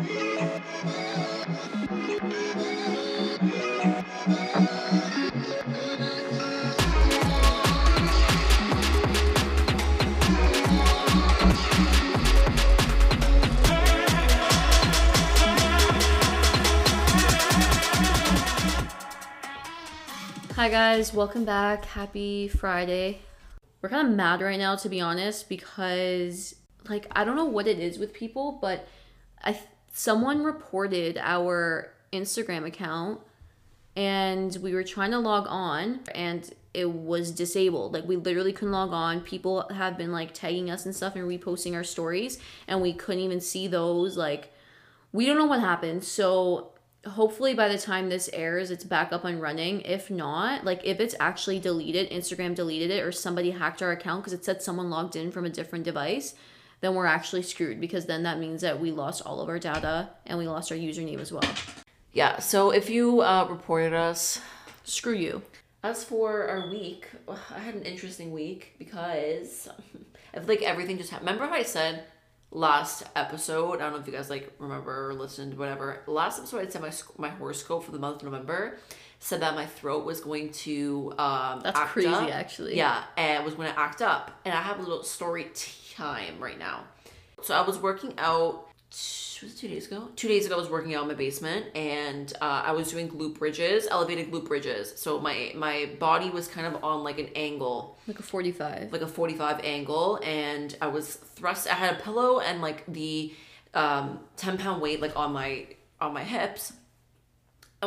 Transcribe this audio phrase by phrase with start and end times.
[0.00, 0.06] Hi
[20.70, 21.84] guys, welcome back.
[21.84, 23.18] Happy Friday.
[23.82, 26.54] We're kind of mad right now to be honest because
[26.88, 28.88] like I don't know what it is with people, but
[29.42, 29.58] I
[29.92, 33.20] someone reported our Instagram account
[33.96, 37.92] and we were trying to log on and it was disabled.
[37.92, 39.20] Like we literally couldn't log on.
[39.20, 43.22] People have been like tagging us and stuff and reposting our stories and we couldn't
[43.22, 44.52] even see those like
[45.12, 46.04] we don't know what happened.
[46.04, 46.72] So
[47.06, 51.00] hopefully by the time this airs it's back up and running if not like if
[51.00, 54.90] it's actually deleted instagram deleted it or somebody hacked our account because it said someone
[54.90, 56.34] logged in from a different device
[56.80, 60.10] then we're actually screwed because then that means that we lost all of our data
[60.26, 61.44] and we lost our username as well
[62.12, 64.40] Yeah, so if you uh, reported us,
[64.84, 65.42] screw you
[65.82, 69.68] as for our week, I had an interesting week because
[70.34, 71.28] I feel like everything just happened.
[71.30, 72.04] Remember how I said
[72.50, 73.76] last episode?
[73.76, 76.02] I don't know if you guys like remember or listened, whatever.
[76.06, 78.78] Last episode, I said my my horoscope for the month of November
[79.20, 82.30] said that my throat was going to um That's crazy, up.
[82.30, 82.76] actually.
[82.76, 85.46] Yeah, and it was going to act up, and I have a little story
[85.94, 86.84] time right now.
[87.42, 88.66] So I was working out.
[88.90, 90.08] Was it two days ago?
[90.16, 93.08] Two days ago, I was working out in my basement, and uh, I was doing
[93.08, 94.92] glute bridges, elevated glute bridges.
[94.96, 99.02] So my my body was kind of on like an angle, like a 45 like
[99.02, 103.32] a 45 angle and i was thrust i had a pillow and like the
[103.74, 105.66] um 10 pound weight like on my
[106.00, 106.72] on my hips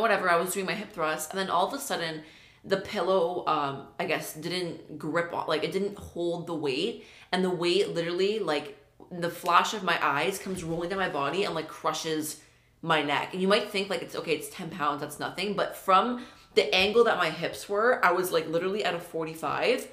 [0.02, 2.22] whatever i was doing my hip thrust and then all of a sudden
[2.66, 7.44] the pillow um i guess didn't grip on like it didn't hold the weight and
[7.44, 8.78] the weight literally like
[9.12, 12.42] the flash of my eyes comes rolling down my body and like crushes
[12.82, 15.76] my neck and you might think like it's okay it's 10 pounds that's nothing but
[15.76, 16.24] from
[16.56, 19.88] the angle that my hips were i was like literally at a 45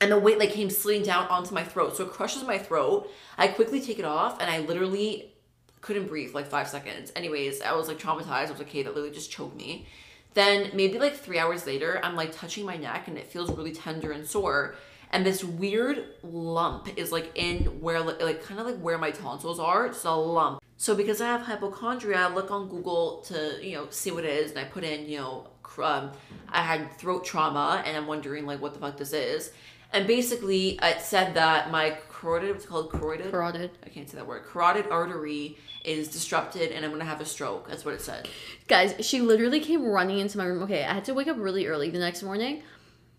[0.00, 1.96] and the weight like came sliding down onto my throat.
[1.96, 3.10] So it crushes my throat.
[3.36, 5.34] I quickly take it off and I literally
[5.80, 7.12] couldn't breathe like five seconds.
[7.16, 8.28] Anyways, I was like traumatized.
[8.28, 9.86] I was like, okay, that literally just choked me.
[10.34, 13.72] Then maybe like three hours later, I'm like touching my neck and it feels really
[13.72, 14.76] tender and sore.
[15.12, 19.58] And this weird lump is like in where like, kind of like where my tonsils
[19.58, 20.62] are, It's a lump.
[20.76, 24.30] So because I have hypochondria, I look on Google to you know see what it
[24.30, 25.46] is, and I put in you know
[25.82, 26.12] um,
[26.48, 29.52] I had throat trauma, and I'm wondering like what the fuck this is.
[29.92, 33.30] And basically, it said that my carotid, what's called carotid?
[33.30, 34.44] carotid I can't say that word.
[34.44, 37.68] Carotid artery is disrupted, and I'm gonna have a stroke.
[37.68, 38.28] That's what it said.
[38.68, 41.66] guys she literally came running into my room okay i had to wake up really
[41.66, 42.62] early the next morning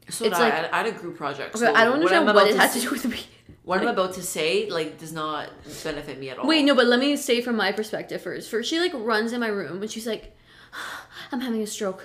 [0.09, 1.56] So It's I, like- I, had, I had a group project.
[1.56, 3.19] okay, so i don't what understand what about it had to do with me
[3.63, 5.50] What I'm about to say like does not
[5.83, 6.47] benefit me at all.
[6.47, 8.50] Wait, no, but let me say from my perspective first.
[8.50, 10.35] First, she like runs in my room and she's like,
[11.31, 12.03] "I'm having a stroke.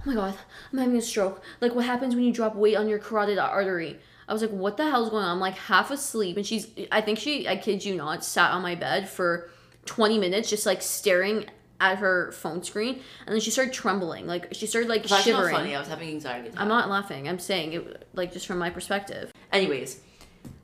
[0.00, 0.34] Oh my god,
[0.72, 1.42] I'm having a stroke.
[1.60, 3.98] Like, what happens when you drop weight on your carotid artery?"
[4.28, 7.00] I was like, "What the hell's going on?" I'm like half asleep, and she's, I
[7.00, 9.48] think she, I kid you not, sat on my bed for
[9.86, 11.46] 20 minutes just like staring
[11.80, 14.26] at her phone screen, and then she started trembling.
[14.26, 15.52] Like she started like That's shivering.
[15.52, 15.74] not funny.
[15.74, 16.50] I was having anxiety.
[16.56, 17.28] I'm not laughing.
[17.28, 19.32] I'm saying it like just from my perspective.
[19.52, 20.00] Anyways,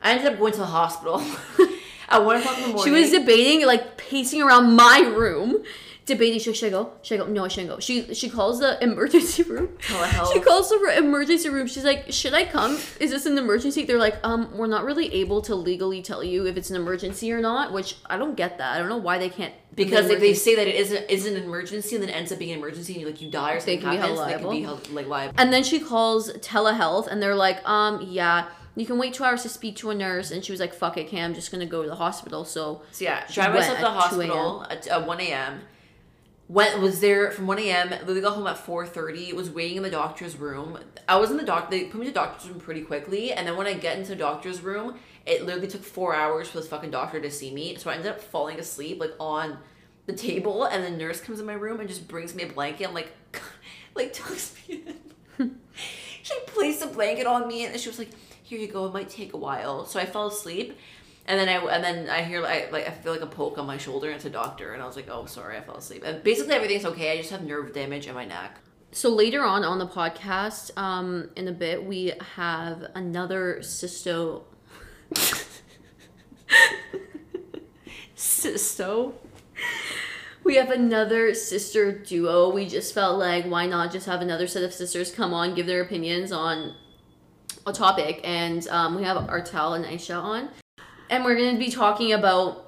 [0.01, 1.21] I ended up going to the hospital
[2.09, 2.85] at one o'clock in the morning.
[2.85, 5.63] She was debating, like pacing around my room,
[6.09, 6.41] debating.
[6.41, 6.93] Should, should I go?
[7.03, 7.31] Should I go?
[7.31, 7.79] No, I shouldn't go.
[7.79, 9.69] She she calls the emergency room.
[9.81, 10.33] Telehealth.
[10.33, 11.69] She calls the emergency room.
[11.69, 12.73] She's like, "Should I come?
[12.99, 16.47] Is this an emergency?" They're like, "Um, we're not really able to legally tell you
[16.47, 18.75] if it's an emergency or not." Which I don't get that.
[18.75, 19.55] I don't know why they can't.
[19.77, 22.33] because they if they say that it isn't isn't an emergency and then it ends
[22.33, 24.37] up being an emergency and you like you die or something can be held happens,
[24.37, 25.35] they can be held like liable.
[25.39, 29.43] And then she calls telehealth, and they're like, "Um, yeah." You can wait two hours
[29.43, 31.67] to speak to a nurse, and she was like, "Fuck it, Cam, I'm just gonna
[31.67, 34.31] go to the hospital." So So yeah, She drive myself to the at 2 a.m.
[34.31, 35.63] hospital at, at one a.m.
[36.49, 37.91] Went was there from one a.m.
[37.91, 39.33] Literally got home at four thirty.
[39.35, 40.79] Was waiting in the doctor's room.
[41.07, 41.71] I was in the doc.
[41.71, 44.11] They put me to the doctor's room pretty quickly, and then when I get into
[44.11, 47.77] the doctor's room, it literally took four hours for this fucking doctor to see me.
[47.77, 49.59] So I ended up falling asleep like on
[50.07, 52.89] the table, and the nurse comes in my room and just brings me a blanket.
[52.89, 53.13] I'm like,
[53.95, 54.85] like tucks me
[55.39, 55.57] in.
[56.23, 58.11] she placed a blanket on me, and she was like,
[58.43, 58.87] "Here you go.
[58.87, 60.79] It might take a while." So I fell asleep,
[61.29, 63.67] and then I and then I hear I like I feel like a poke on
[63.67, 66.03] my shoulder, and it's a doctor, and I was like, "Oh, sorry, I fell asleep."
[66.05, 67.13] And basically everything's okay.
[67.13, 68.59] I just have nerve damage in my neck.
[68.93, 74.45] So later on on the podcast, um, in a bit, we have another cysto.
[78.17, 79.13] Cysto.
[80.45, 82.51] We have another sister duo.
[82.51, 85.67] We just felt like why not just have another set of sisters come on, give
[85.67, 86.75] their opinions on
[87.67, 90.49] a topic, and um, we have Artel and Aisha on,
[91.11, 92.65] and we're gonna be talking about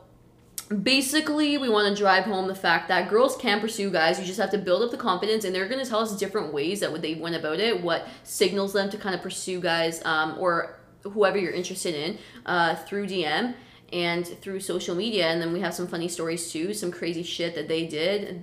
[0.82, 4.38] basically we want to drive home the fact that girls can pursue guys you just
[4.38, 7.02] have to build up the confidence and they're going to tell us different ways that
[7.02, 11.36] they went about it what signals them to kind of pursue guys um, or whoever
[11.36, 12.16] you're interested in
[12.46, 13.52] uh, through dm
[13.92, 15.26] and through social media.
[15.26, 18.42] And then we have some funny stories too some crazy shit that they did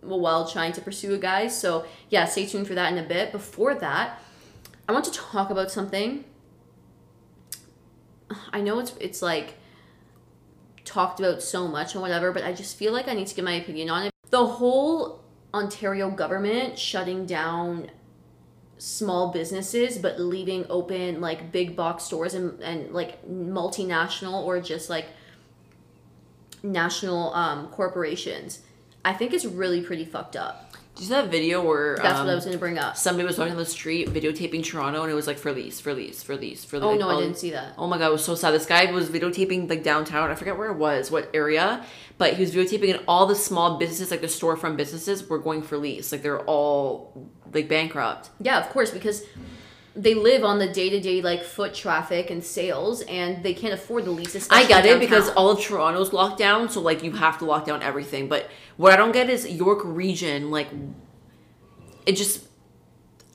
[0.00, 1.48] while trying to pursue a guy.
[1.48, 3.32] So yeah stay tuned for that in a bit.
[3.32, 4.20] Before that
[4.88, 6.24] i want to talk about something
[8.52, 9.54] i know it's it's like
[10.88, 13.44] talked about so much and whatever, but I just feel like I need to give
[13.44, 14.12] my opinion on it.
[14.30, 15.22] The whole
[15.52, 17.90] Ontario government shutting down
[18.78, 24.88] small businesses but leaving open like big box stores and, and like multinational or just
[24.88, 25.06] like
[26.62, 28.60] national um, corporations
[29.04, 32.26] i think it's really pretty fucked up did you see that video where that's um,
[32.26, 35.02] what i was going to bring up somebody was walking on the street videotaping Toronto
[35.02, 36.84] and it was like for lease, for lease, for lease, for lease.
[36.84, 38.50] oh like, no i didn't see that Oh my god, it was so sad.
[38.52, 40.30] This guy was videotaping like downtown.
[40.30, 41.84] I forget where it was, what area,
[42.18, 45.62] but he was videotaping and all the small businesses, like the storefront businesses, were going
[45.62, 46.10] for lease.
[46.10, 48.30] Like they're all like bankrupt.
[48.40, 49.24] Yeah, of course, because
[49.98, 53.74] they live on the day to day like foot traffic and sales, and they can't
[53.74, 54.46] afford the leases.
[54.50, 57.66] I get it because all of Toronto's locked down, so like you have to lock
[57.66, 58.28] down everything.
[58.28, 60.68] But what I don't get is York region, like
[62.06, 62.44] it just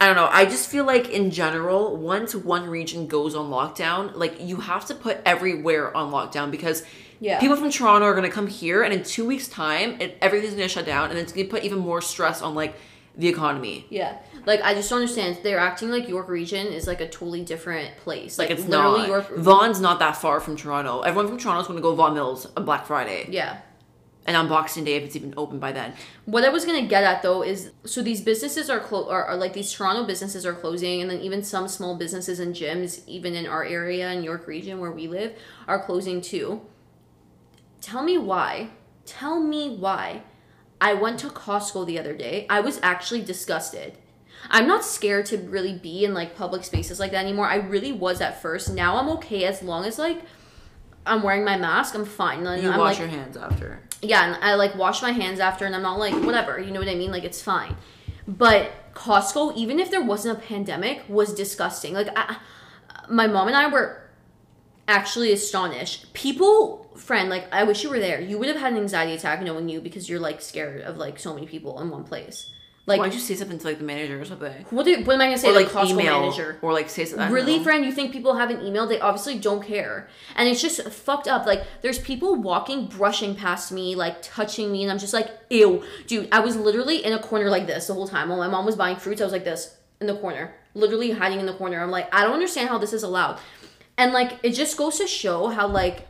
[0.02, 0.30] I don't know.
[0.32, 4.86] I just feel like in general, once one region goes on lockdown, like you have
[4.88, 6.84] to put everywhere on lockdown because
[7.20, 7.40] Yeah.
[7.40, 10.68] people from Toronto are gonna come here, and in two weeks' time, it, everything's gonna
[10.68, 12.74] shut down, and it's gonna put even more stress on like
[13.18, 13.86] the economy.
[13.90, 15.40] yeah, like I just don't understand.
[15.44, 18.38] They're acting like York region is like a totally different place.
[18.38, 19.08] Like it's literally not.
[19.08, 19.38] York.
[19.38, 21.02] Vaughan's not that far from Toronto.
[21.02, 23.60] Everyone from Toronto's gonna go Vaughan Mills on Black Friday yeah.
[24.26, 25.94] and on Boxing Day if it's even open by then.
[26.26, 29.54] What I was gonna get at though is so these businesses are are, are like
[29.54, 33.48] these Toronto businesses are closing, and then even some small businesses and gyms, even in
[33.48, 35.34] our area in York region where we live,
[35.68, 36.62] are closing too.
[37.80, 38.70] Tell me why.
[39.06, 40.24] Tell me why.
[40.80, 42.46] I went to Costco the other day.
[42.50, 43.98] I was actually disgusted.
[44.56, 47.48] I'm not scared to really be in like public spaces like that anymore.
[47.48, 48.72] I really was at first.
[48.72, 50.22] Now I'm okay as long as like
[51.08, 51.96] I'm wearing my mask.
[51.96, 52.46] I'm fine.
[52.46, 53.80] And You I'm wash like, your hands after.
[54.04, 56.80] yeah, and I like wash my hands after, and I'm not like whatever, you know
[56.80, 57.12] what I mean?
[57.12, 57.76] Like it's fine.
[58.28, 61.96] But Costco, even if there wasn't a pandemic, was disgusting.
[61.96, 62.38] Like I,
[63.10, 64.04] my mom and I were
[64.88, 66.14] actually astonished.
[66.14, 68.22] People, friend, like I wish you were there.
[68.22, 71.18] You would have had an anxiety attack knowing you because you're like scared of like
[71.18, 72.53] so many people in one place.
[72.86, 74.52] Like Why don't you say something to like the manager or something?
[74.70, 75.50] what, do, what am I gonna say?
[75.50, 76.60] Or like like Costco email manager.
[76.62, 77.32] or like say something.
[77.32, 77.64] Really, know.
[77.64, 78.90] friend, you think people haven't emailed?
[78.90, 80.10] They obviously don't care.
[80.36, 81.46] And it's just fucked up.
[81.46, 85.82] Like, there's people walking, brushing past me, like touching me, and I'm just like, ew.
[86.08, 88.28] Dude, I was literally in a corner like this the whole time.
[88.28, 91.40] While my mom was buying fruits, I was like this in the corner, literally hiding
[91.40, 91.82] in the corner.
[91.82, 93.40] I'm like, I don't understand how this is allowed.
[93.98, 96.10] And like, it just goes to show how, like,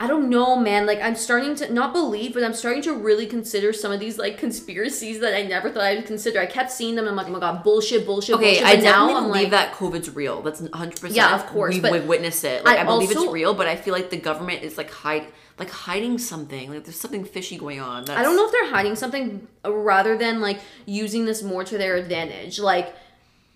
[0.00, 0.86] I don't know, man.
[0.86, 4.18] Like, I'm starting to not believe, but I'm starting to really consider some of these
[4.18, 6.40] like conspiracies that I never thought I would consider.
[6.40, 7.04] I kept seeing them.
[7.06, 8.78] And I'm like, oh my god, bullshit, bullshit, Okay, bullshit.
[8.78, 10.42] I now I'm believe like, that COVID's real.
[10.42, 11.14] That's 100%.
[11.14, 12.64] Yeah, of course, We've, but we've witnessed it.
[12.64, 14.90] Like, I, I believe also- it's real, but I feel like the government is like
[14.90, 15.26] hide,
[15.58, 16.70] like hiding something.
[16.70, 18.04] Like there's something fishy going on.
[18.04, 21.78] That's, I don't know if they're hiding something rather than like using this more to
[21.78, 22.58] their advantage.
[22.58, 22.94] Like,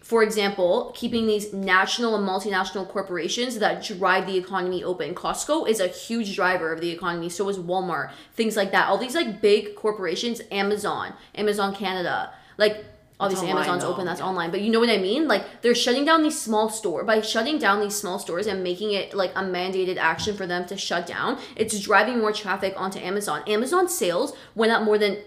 [0.08, 5.14] for example, keeping these national and multinational corporations that drive the economy open.
[5.14, 7.28] Costco is a huge driver of the economy.
[7.28, 8.88] So is Walmart, things like that.
[8.88, 12.86] All these like big corporations, Amazon, Amazon Canada, like.
[13.20, 13.90] Obviously, online, Amazon's though.
[13.90, 14.06] open.
[14.06, 15.26] That's online, but you know what I mean.
[15.26, 18.92] Like they're shutting down these small store by shutting down these small stores and making
[18.92, 21.36] it like a mandated action for them to shut down.
[21.56, 23.42] It's driving more traffic onto Amazon.
[23.48, 25.18] Amazon sales went up more than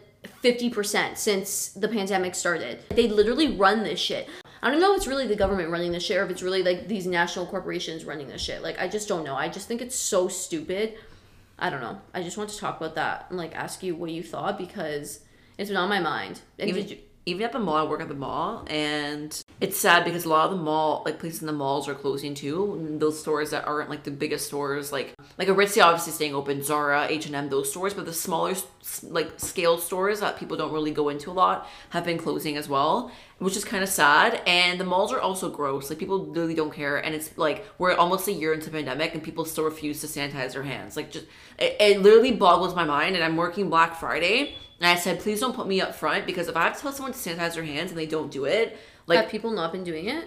[0.41, 2.79] 50% since the pandemic started.
[2.91, 4.29] They literally run this shit.
[4.63, 6.61] I don't know if it's really the government running this shit or if it's really
[6.61, 8.61] like these national corporations running this shit.
[8.61, 9.35] Like, I just don't know.
[9.35, 10.93] I just think it's so stupid.
[11.57, 11.99] I don't know.
[12.13, 15.21] I just want to talk about that and like ask you what you thought because
[15.57, 16.41] it's been on my mind.
[16.59, 19.77] And even, did you, even at the mall, I work at the mall, and it's
[19.77, 22.97] sad because a lot of the mall, like places in the malls, are closing too.
[22.99, 27.05] Those stores that aren't like the biggest stores, like like Aritzia, obviously staying open, Zara,
[27.07, 28.55] H and M, those stores, but the smaller
[29.03, 32.67] like scale stores that people don't really go into a lot have been closing as
[32.67, 34.41] well, which is kind of sad.
[34.47, 35.91] And the malls are also gross.
[35.91, 39.21] Like people really don't care, and it's like we're almost a year into pandemic, and
[39.21, 40.97] people still refuse to sanitize their hands.
[40.97, 41.27] Like just
[41.59, 43.15] it, it literally boggles my mind.
[43.15, 44.55] And I'm working Black Friday.
[44.81, 46.91] And I said, please don't put me up front because if I have to tell
[46.91, 49.83] someone to sanitize their hands and they don't do it, like have people not been
[49.83, 50.25] doing it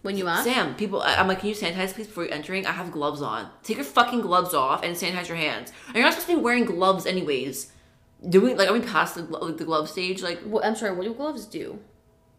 [0.00, 0.44] when you ask?
[0.44, 2.64] Sam, people, I- I'm like, can you sanitize please before you're entering?
[2.66, 3.50] I have gloves on.
[3.62, 5.70] Take your fucking gloves off and sanitize your hands.
[5.88, 7.72] And you're not supposed to be wearing gloves anyways.
[8.26, 10.22] Doing like, are we past the, glo- like, the glove stage?
[10.22, 10.96] Like, Well, I'm sorry.
[10.96, 11.78] What do gloves do?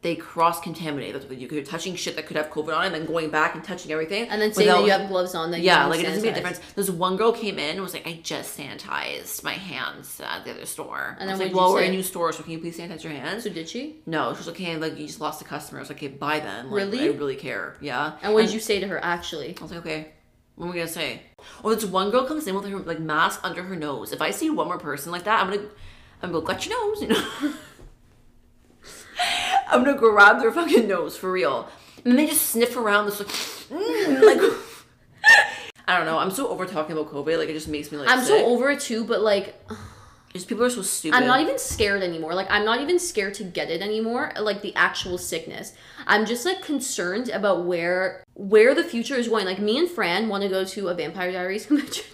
[0.01, 1.13] They cross contaminate.
[1.13, 3.55] That's what You're touching shit that could have COVID on it, and then going back
[3.55, 4.27] and touching everything.
[4.29, 5.51] And then saying that you have gloves on.
[5.51, 6.59] That yeah, like it doesn't make a difference.
[6.75, 10.51] This one girl came in and was like, "I just sanitized my hands at the
[10.51, 12.51] other store." And I was then like, "Well, we're you a new store, so can
[12.51, 13.95] you please sanitize your hands?" So did she?
[14.05, 16.07] No, she was like, "Okay, like you just lost a customer." I was like, "Okay,
[16.07, 17.01] bye then." Like, Really?
[17.01, 17.75] I really care.
[17.81, 18.13] Yeah.
[18.21, 19.55] And what did you say to her actually?
[19.57, 20.07] I was like, okay,
[20.55, 21.21] what am I gonna say?
[21.63, 24.11] Oh, this one girl comes in with her like mask under her nose.
[24.11, 25.67] If I see one more person like that, I'm gonna,
[26.21, 27.01] I'm gonna go your nose.
[27.01, 27.27] You know,
[29.67, 31.69] I'm gonna grab their fucking nose for real.
[32.03, 34.51] And then they just sniff around this like, mm, like.
[35.87, 36.17] I don't know.
[36.17, 37.37] I'm so over talking about COVID.
[37.37, 38.09] Like it just makes me like.
[38.09, 38.39] I'm sick.
[38.39, 39.55] so over it too, but like
[40.33, 41.15] Just people are so stupid.
[41.15, 42.33] I'm not even scared anymore.
[42.33, 45.73] Like I'm not even scared to get it anymore, like the actual sickness.
[46.07, 49.45] I'm just like concerned about where where the future is going.
[49.45, 52.05] Like me and Fran want to go to a Vampire Diaries convention.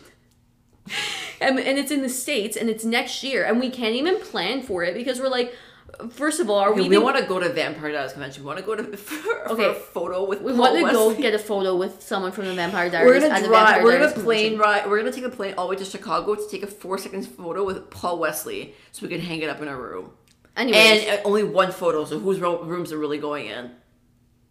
[1.39, 4.61] and, and it's in the states and it's next year and we can't even plan
[4.61, 5.55] for it because we're like
[6.09, 8.43] first of all, are we We, even want to go to Vampire Diaries convention.
[8.43, 9.69] We want to go to for, for Okay.
[9.69, 10.41] a photo with.
[10.41, 13.05] we want to go get a photo with someone from the Vampire Diaries.
[13.23, 13.67] We're gonna drive.
[13.67, 14.89] Vampire We're gonna plane ride.
[14.89, 17.27] We're gonna take a plane all the way to Chicago to take a four seconds
[17.27, 20.11] photo with Paul Wesley, so we can hang it up in our room.
[20.57, 22.03] Anyways, And uh, only one photo.
[22.05, 23.71] So whose rooms are really going in?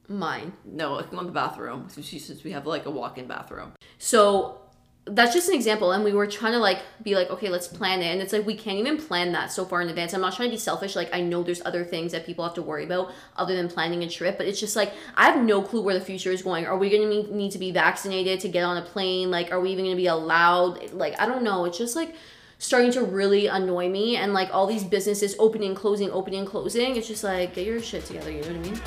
[0.09, 0.53] mine.
[0.65, 3.73] No, I can go in the bathroom she, since we have like a walk-in bathroom.
[3.99, 4.61] So
[5.07, 5.93] that's just an example.
[5.93, 8.07] And we were trying to like be like, okay, let's plan it.
[8.07, 10.13] And it's like we can't even plan that so far in advance.
[10.13, 10.95] I'm not trying to be selfish.
[10.95, 14.03] Like I know there's other things that people have to worry about other than planning
[14.03, 16.67] a trip, but it's just like I have no clue where the future is going.
[16.67, 19.31] Are we gonna need, need to be vaccinated to get on a plane?
[19.31, 20.93] Like, are we even gonna be allowed?
[20.93, 21.65] Like, I don't know.
[21.65, 22.15] It's just like
[22.59, 27.09] starting to really annoy me and like all these businesses opening closing opening closing it's
[27.09, 28.81] just like get your shit together you know what i mean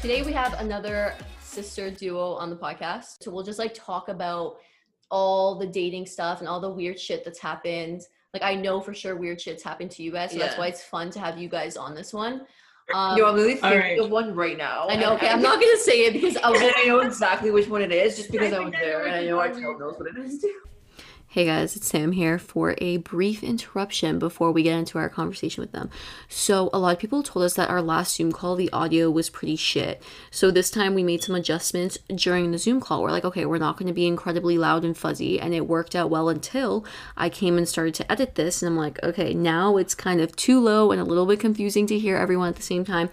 [0.00, 1.12] Today we have another
[1.48, 3.22] sister duo on the podcast.
[3.22, 4.58] So we'll just like talk about
[5.10, 8.02] all the dating stuff and all the weird shit that's happened.
[8.34, 10.82] Like I know for sure weird shit's happened to you guys, so that's why it's
[10.82, 12.42] fun to have you guys on this one.
[12.94, 14.00] Um, Yo, I'm literally All thinking right.
[14.00, 14.86] of one right now.
[14.88, 15.12] I know.
[15.12, 16.60] and Okay, I'm not gonna say it because I was.
[16.62, 19.14] I know exactly which one it is, just because I, I was I there, and
[19.14, 20.54] I know our talking child knows what it is too.
[21.38, 25.60] Hey guys, it's Sam here for a brief interruption before we get into our conversation
[25.60, 25.88] with them.
[26.28, 29.30] So, a lot of people told us that our last Zoom call, the audio was
[29.30, 30.02] pretty shit.
[30.32, 33.04] So, this time we made some adjustments during the Zoom call.
[33.04, 35.38] We're like, okay, we're not going to be incredibly loud and fuzzy.
[35.38, 36.84] And it worked out well until
[37.16, 38.60] I came and started to edit this.
[38.60, 41.86] And I'm like, okay, now it's kind of too low and a little bit confusing
[41.86, 43.10] to hear everyone at the same time.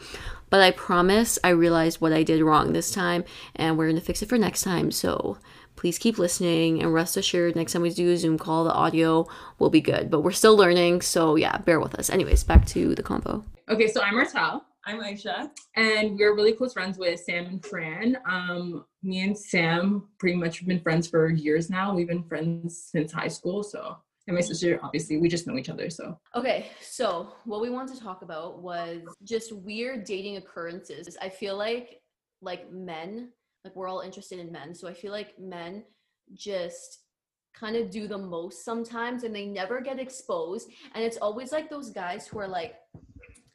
[0.49, 3.23] But I promise I realized what I did wrong this time,
[3.55, 4.89] and we're going to fix it for next time.
[4.89, 5.37] So,
[5.75, 9.27] please keep listening and rest assured next time we do a zoom call the audio
[9.59, 12.95] will be good but we're still learning so yeah bear with us anyways back to
[12.95, 15.49] the combo Okay, so I'm Martel, I'm Aisha.
[15.75, 18.15] and we're really close friends with Sam and Fran.
[18.29, 21.95] Um, me and Sam pretty much have been friends for years now.
[21.95, 23.63] We've been friends since high school.
[23.63, 25.89] So, and my sister, obviously, we just know each other.
[25.89, 31.27] So, okay so what we wanted to talk about was just weird dating occurrences i
[31.29, 32.01] feel like
[32.41, 33.29] like men
[33.65, 34.73] like we're all interested in men.
[34.73, 35.83] So i feel like men
[36.33, 36.99] just
[37.53, 40.69] kind of do the most sometimes and they never get exposed.
[40.93, 42.75] And it's always like those guys who are like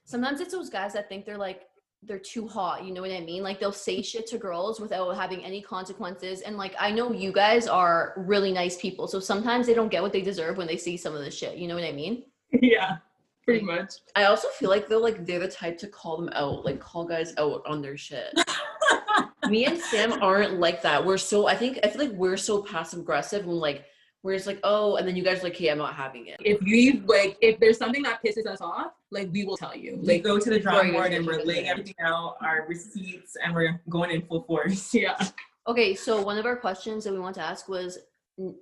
[0.04, 1.62] sometimes it's those guys that think they're like
[2.02, 3.42] they're too hot you know what i mean?
[3.42, 6.40] Like they'll say shit to girls without having any consequences.
[6.40, 10.02] And like i know you guys are really nice people so sometimes they don't get
[10.02, 12.24] what they deserve when they see some of the shit you know what i mean?
[12.52, 12.96] Yeah,
[13.44, 13.92] pretty much.
[14.16, 17.04] I also feel like they're like they're the type to call them out, like call
[17.04, 18.34] guys out on their shit.
[19.50, 21.04] Me and Sam aren't like that.
[21.04, 23.84] We're so I think I feel like we're so passive aggressive and like
[24.22, 26.36] we're just like oh, and then you guys are like hey, I'm not having it.
[26.40, 29.98] If you like, if there's something that pisses us off, like we will tell you.
[30.02, 33.80] Like go to the drawing board and we're laying everything out, our receipts, and we're
[33.88, 34.94] going in full force.
[34.94, 35.28] yeah.
[35.66, 37.98] okay so one of our questions that we want to ask was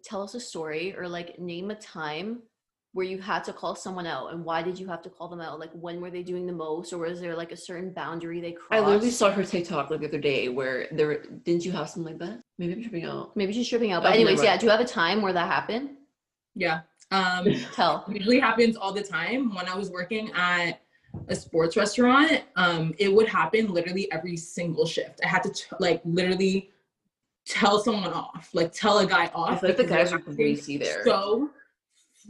[0.02, 2.40] tell us a story or like name a time
[2.94, 5.40] where you had to call someone out and why did you have to call them
[5.40, 8.40] out like when were they doing the most or was there like a certain boundary
[8.40, 11.72] they crossed I literally saw her TikTok like the other day where there didn't you
[11.72, 12.40] have something like that?
[12.58, 13.36] Maybe I'm tripping out.
[13.36, 15.46] maybe she's tripping out but never anyways yeah do you have a time where that
[15.46, 15.90] happened
[16.54, 16.80] Yeah.
[17.10, 20.80] Um, tell usually happens all the time when i was working at
[21.28, 25.64] a sports restaurant um it would happen literally every single shift i had to t-
[25.80, 26.70] like literally
[27.46, 30.18] tell someone off like tell a guy off I feel like the because guys they're
[30.18, 31.02] are acting greasy there.
[31.04, 31.48] so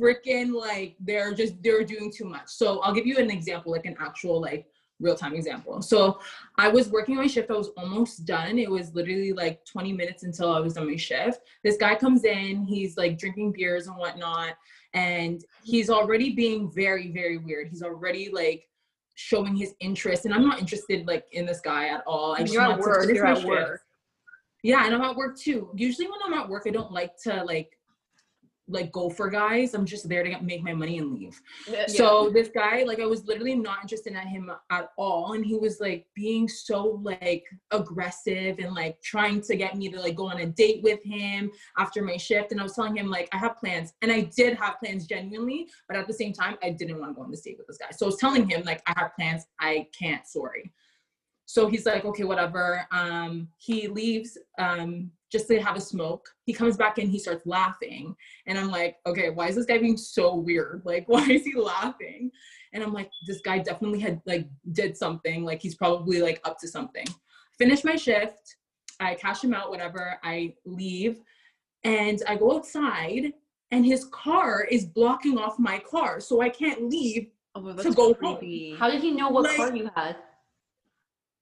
[0.00, 2.49] freaking like they're just they're doing too much.
[2.49, 4.67] So i'll give you an example like an actual like
[5.00, 5.81] real time example.
[5.83, 6.21] So
[6.57, 8.59] i was working on my shift i was almost done.
[8.59, 11.40] It was literally like 20 minutes until i was on my shift.
[11.64, 14.55] This guy comes in he's like drinking beers and whatnot
[14.95, 17.69] and he's already being very very weird.
[17.69, 18.64] He's already like
[19.14, 22.35] showing his interest and i'm not interested like in this guy at all.
[22.35, 23.49] I just you're at work you're at shift.
[23.49, 23.83] work
[24.62, 25.71] Yeah, and I'm at work too.
[25.75, 27.78] Usually when I'm at work, I don't like to like
[28.69, 29.75] like go for guys.
[29.75, 31.41] I'm just there to get, make my money and leave.
[31.69, 31.87] Uh, yeah.
[31.87, 35.57] So this guy, like, I was literally not interested in him at all, and he
[35.57, 40.29] was like being so like aggressive and like trying to get me to like go
[40.29, 42.53] on a date with him after my shift.
[42.53, 45.69] And I was telling him like I have plans, and I did have plans genuinely,
[45.89, 47.79] but at the same time, I didn't want to go on this date with this
[47.79, 47.91] guy.
[47.91, 50.73] So I was telling him like I have plans, I can't, sorry.
[51.49, 52.87] So he's like, okay, whatever.
[52.93, 56.28] Um, he leaves um, just to have a smoke.
[56.45, 58.14] He comes back in, he starts laughing.
[58.47, 60.83] And I'm like, okay, why is this guy being so weird?
[60.88, 62.31] Like, why is he laughing?
[62.75, 65.43] And I'm like, this guy definitely had like did something.
[65.43, 67.07] Like he's probably like up to something.
[67.57, 68.57] Finish my shift.
[69.00, 70.19] I cash him out, whatever.
[70.23, 71.19] I leave
[71.83, 73.33] and I go outside
[73.71, 76.21] and his car is blocking off my car.
[76.21, 77.31] So I can't leave.
[77.55, 78.76] Oh, To that's go home.
[78.78, 80.17] How did he know what Like- car you had?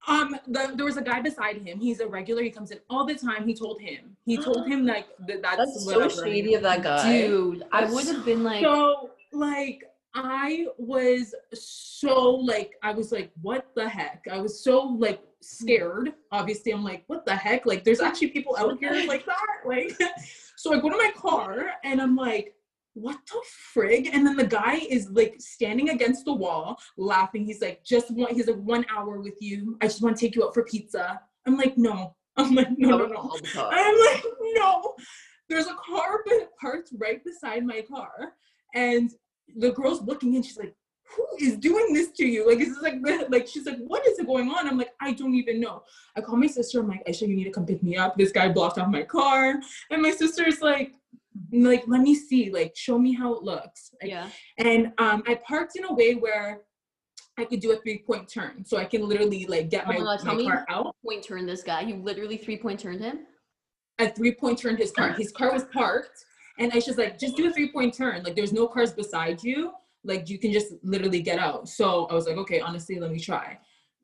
[0.09, 1.81] Um, the, there was a guy beside him.
[1.81, 2.43] He's a regular.
[2.43, 3.47] He comes in all the time.
[3.47, 4.17] He told him.
[4.25, 5.43] He told him like that.
[5.43, 7.23] That's, That's so shady of that guy.
[7.23, 9.83] Dude, I would have been like, So like
[10.15, 14.25] I was so like I was like what the heck?
[14.31, 16.15] I was so like scared.
[16.33, 17.67] Obviously, I'm like what the heck?
[17.67, 19.59] Like there's actually people out here like that.
[19.67, 19.99] Like
[20.57, 22.55] so I go to my car and I'm like
[22.97, 23.41] what the
[23.75, 24.09] frig?
[24.13, 27.45] And then the guy is like standing against the wall laughing.
[27.45, 29.77] He's like, just one, he's like, one hour with you.
[29.83, 31.21] I just want to take you out for pizza.
[31.47, 32.17] I'm like, no.
[32.39, 33.39] I'm like, no, no, no.
[33.57, 34.25] I'm like,
[34.55, 34.95] no.
[35.49, 36.25] There's a car
[36.61, 38.33] parked right beside my car,
[38.75, 39.11] and
[39.57, 40.75] the girl's looking and she's like,
[41.17, 42.95] "Who is doing this to you?" Like, it's like,
[43.31, 45.85] like she's like, "What is going on?" I'm like, "I don't even know."
[46.17, 46.81] I call my sister.
[46.81, 49.03] I'm like, "Aisha, you need to come pick me up." This guy blocked off my
[49.03, 49.61] car,
[49.91, 50.95] and my sister's like,
[51.53, 52.51] "Like, let me see.
[52.51, 54.29] Like, show me how it looks." Like, yeah.
[54.59, 56.63] and um, I parked in a way where
[57.39, 59.99] I could do a three point turn, so I can literally like get Oh my,
[59.99, 60.95] my tell my me- car out.
[61.05, 61.83] Point turn this guy.
[61.83, 63.21] You literally three point turned him.
[63.99, 65.13] a three point turn his car.
[65.13, 66.25] His car was parked,
[66.59, 68.23] and I just like, just do a three point turn.
[68.23, 69.73] Like, there's no cars beside you.
[70.05, 71.69] Like, you can just literally get out.
[71.69, 73.59] So I was like, okay, honestly, let me try.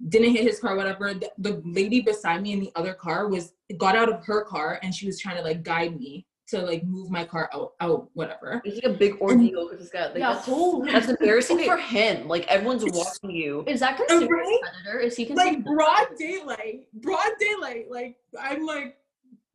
[0.09, 1.15] Didn't hit his car, whatever.
[1.15, 4.81] The, the lady beside me in the other car was got out of her car,
[4.83, 8.09] and she was trying to like guide me to like move my car out, out,
[8.15, 8.63] whatever.
[8.65, 10.07] It's like a big ordeal with this guy.
[10.07, 12.29] Like, Yeah, that's, holy- that's embarrassing for him.
[12.29, 13.65] Like everyone's watching you.
[13.67, 14.59] Is that considered Right?
[14.63, 15.01] a predator?
[15.01, 17.87] Is he considered Like broad daylight, broad daylight.
[17.91, 18.97] Like I'm like,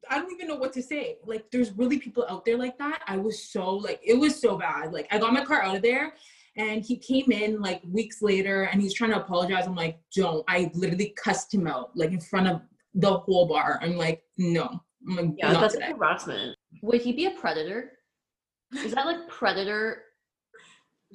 [0.10, 1.18] I don't even know what to say.
[1.26, 3.02] Like, there's really people out there like that.
[3.08, 4.94] I was so like, it was so bad.
[4.94, 6.14] Like, I got my car out of there,
[6.56, 9.68] and he came in like weeks later, and he's trying to apologize.
[9.68, 10.46] I'm like, don't.
[10.48, 12.62] I literally cussed him out like in front of
[12.94, 13.80] the whole bar.
[13.82, 14.82] I'm like, no.
[15.10, 15.92] I'm Yeah, not that's today.
[15.92, 16.56] harassment.
[16.82, 17.94] Would he be a predator?
[18.84, 20.04] Is that like predator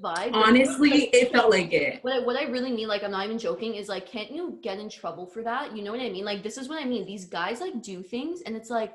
[0.03, 0.33] vibe?
[0.33, 2.03] Honestly, it felt like it.
[2.03, 4.59] What I, what I really mean, like I'm not even joking, is like, can't you
[4.63, 5.77] get in trouble for that?
[5.77, 6.25] You know what I mean?
[6.25, 7.05] Like this is what I mean.
[7.05, 8.95] These guys like do things, and it's like,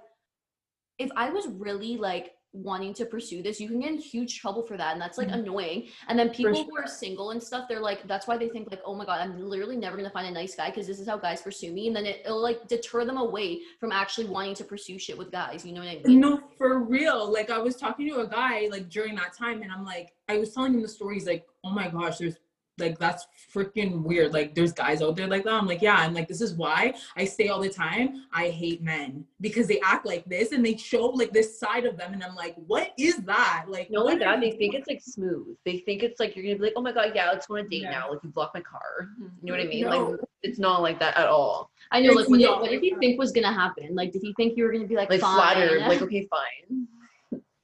[0.97, 2.31] if I was really like
[2.63, 5.29] wanting to pursue this, you can get in huge trouble for that, and that's like
[5.29, 5.39] Mhm.
[5.39, 5.87] annoying.
[6.07, 8.81] And then people who are single and stuff, they're like, that's why they think like,
[8.85, 11.17] oh my god, I'm literally never gonna find a nice guy because this is how
[11.17, 14.63] guys pursue me, and then it, it'll like deter them away from actually wanting to
[14.63, 15.65] pursue shit with guys.
[15.65, 16.19] You know what I mean?
[16.19, 17.31] No, for real.
[17.31, 20.37] Like I was talking to a guy like during that time, and I'm like, I
[20.37, 21.25] was telling him the stories.
[21.25, 22.37] Like, oh my gosh, there's
[22.79, 24.33] like that's freaking weird.
[24.33, 25.53] Like there's guys out there like that.
[25.53, 25.95] I'm like, yeah.
[25.95, 29.79] I'm like this is why I say all the time, I hate men because they
[29.81, 32.91] act like this and they show like this side of them, and I'm like, what
[32.97, 33.65] is that?
[33.67, 35.55] Like, No are that, they think it's like smooth.
[35.65, 37.65] They think it's like you're gonna be like, oh my god, yeah, let's go on
[37.65, 37.91] a date Yeah.
[37.91, 38.11] now.
[38.11, 39.09] Like you blocked my car.
[39.21, 39.31] Mhm.
[39.41, 39.85] You know what I mean?
[39.89, 40.09] No.
[40.11, 41.71] Like it's not like that at all.
[41.91, 42.11] I know.
[42.11, 43.95] Like, It's what, did, what did he think was gonna happen?
[43.95, 45.35] Like, did he think you were gonna be like, Like fine?
[45.35, 45.81] flattered.
[45.81, 46.87] Like okay, fine.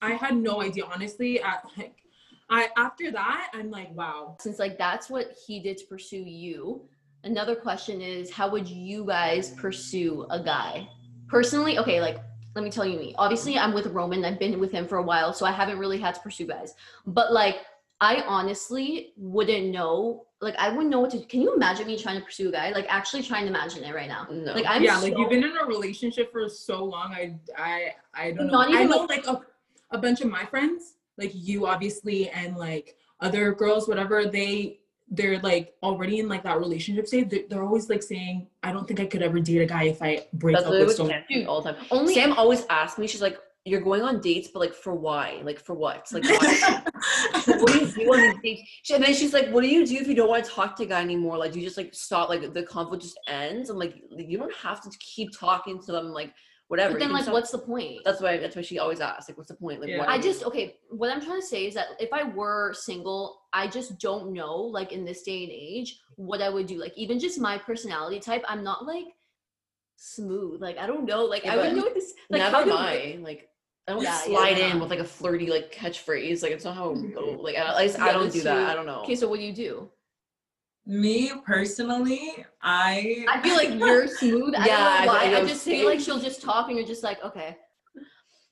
[0.02, 1.42] I had no idea, honestly.
[1.42, 1.96] I, like,
[2.50, 4.38] I after that, I'm like, wow.
[4.40, 6.88] since like that's what he did to pursue you
[7.24, 10.88] another question is how would you guys pursue a guy
[11.28, 12.18] personally okay like
[12.56, 15.04] let me tell you me obviously i'm with roman i've been with him for a
[15.04, 16.76] while so i haven't really had to pursue guys
[17.08, 17.58] but like
[18.02, 22.20] i honestly wouldn't know like i wouldn't know what to can you imagine me trying
[22.20, 24.54] to pursue a guy like actually trying to imagine it right now No.
[24.54, 27.14] like i'm yeah, so, like you've been in a relationship for so long.
[27.14, 28.54] I I I don't know.
[28.54, 29.42] Not even I know like a,
[29.92, 34.26] a bunch of my friends, like you obviously, and like other girls, whatever.
[34.26, 37.30] They they're like already in like that relationship stage.
[37.30, 40.02] They're, they're always like saying, "I don't think I could ever date a guy if
[40.02, 41.86] I break That's up with someone." Sam all the time.
[41.92, 45.42] only Sam always asks me, she's like, You're going on dates, but like for why?
[45.44, 46.08] Like for what?
[46.12, 46.82] Like why?
[47.46, 48.70] what do you do on these dates?
[48.84, 50.76] She- And then she's like, What do you do if you don't want to talk
[50.78, 51.38] to a guy anymore?
[51.38, 53.70] Like do you just like stop like the conflict just ends?
[53.70, 56.34] I'm like, you don't have to keep talking to them like
[56.68, 56.94] whatever.
[56.94, 59.30] but then like what's the point that's why that's why she always asks.
[59.30, 59.82] Like, what's the point?
[59.82, 60.06] Like Yeah.
[60.08, 60.78] I just okay.
[60.90, 64.56] What I'm trying to say is that if I were single, I just don't know,
[64.56, 66.80] like in this day and age, what I would do.
[66.80, 69.06] Like even just my personality type, I'm not like
[69.98, 70.62] smooth.
[70.62, 71.26] Like I don't know.
[71.26, 72.14] Like Yeah, I wouldn't know what this.
[72.30, 73.24] Like never how do mind.
[73.24, 73.50] Like
[73.88, 74.72] I don't Yeah, slide yeah.
[74.72, 76.42] in with like a flirty like catchphrase.
[76.44, 77.14] Like it's not how it mm-hmm.
[77.14, 77.42] go.
[77.42, 78.70] Like I, at least Yeah, I don't do that.
[78.70, 79.02] I don't know.
[79.02, 79.90] Okay, so what do you do?
[80.86, 84.54] Me personally, I I feel like you're smooth.
[84.58, 85.20] I Yeah, I- don't know why.
[85.20, 85.80] I I, know, just same.
[85.80, 87.58] feel like she'll just talk and you're just like, okay.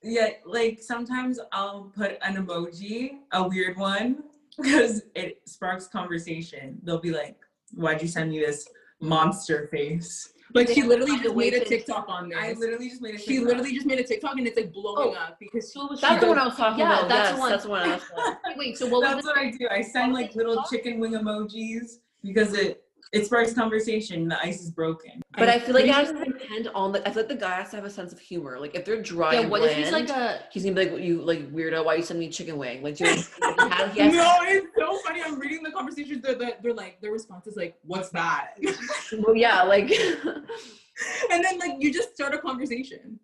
[0.02, 4.24] yeah, like sometimes I'll put an emoji, a weird one,
[4.58, 6.80] because it sparks conversation.
[6.84, 7.36] They'll be like,
[7.74, 8.66] "Why'd you send me this
[9.02, 12.38] monster face?" Like she literally to find a just made a TikTok on this.
[12.42, 13.18] I literally just made a.
[13.20, 15.20] She literally just made a TikTok and it's like blowing Oh.
[15.20, 17.10] up because So she That's the one I was talking Yeah, about.
[17.10, 17.50] that's yes, the one.
[17.52, 19.68] that's the one I was talking Wait, so what was That's what I do.
[19.70, 24.30] I send like little chicken wing emojis because it it sparks conversation.
[24.30, 25.22] The ice is broken.
[25.38, 27.06] But I feel like it pretty has to depend on the.
[27.06, 28.58] I feel like the guy has to have a sense of humor.
[28.58, 30.90] Like if they're dry Yeah, and what bland, if he's like a he's gonna be
[30.90, 31.84] like, "You like weirdo?
[31.84, 33.16] Why you send me chicken wing?" Like, do you,
[33.58, 35.22] like, he has, No, it's so funny.
[35.22, 36.22] I'm reading the conversations.
[36.22, 38.54] They're, they're, they're like, their response is like, what's that?
[39.20, 39.92] well, yeah, like
[41.32, 43.20] and then like you just start a conversation.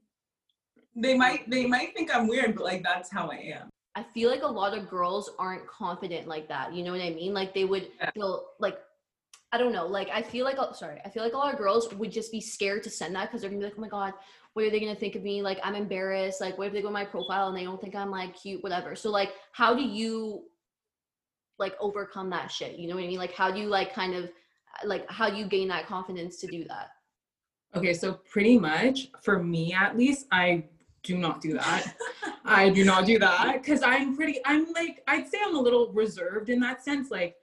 [0.95, 3.69] They might they might think I'm weird, but like that's how I am.
[3.95, 6.73] I feel like a lot of girls aren't confident like that.
[6.73, 7.33] You know what I mean?
[7.33, 8.11] Like they would Yeah.
[8.11, 8.79] feel like
[9.51, 9.87] I don't know.
[9.87, 12.41] Like I feel like sorry, I feel like a lot of girls would just be
[12.41, 14.13] scared to send that because they're gonna be like, oh my god,
[14.53, 15.41] what are they gonna think of me?
[15.41, 16.41] Like I'm embarrassed.
[16.41, 18.95] Like what if they go my profile and they don't think I'm like cute, whatever.
[18.95, 20.43] So like, how do you
[21.59, 22.77] like overcome that shit?
[22.77, 23.19] You know what I mean?
[23.19, 24.29] Like how do you like kind of
[24.83, 26.89] like how do you gain that confidence to do that?
[27.75, 30.65] Okay, so pretty much for me at least, I
[31.03, 31.95] do not do that.
[32.45, 35.91] I do not do that because I'm pretty, I'm like, I'd say I'm a little
[35.91, 37.11] reserved in that sense.
[37.11, 37.35] Like,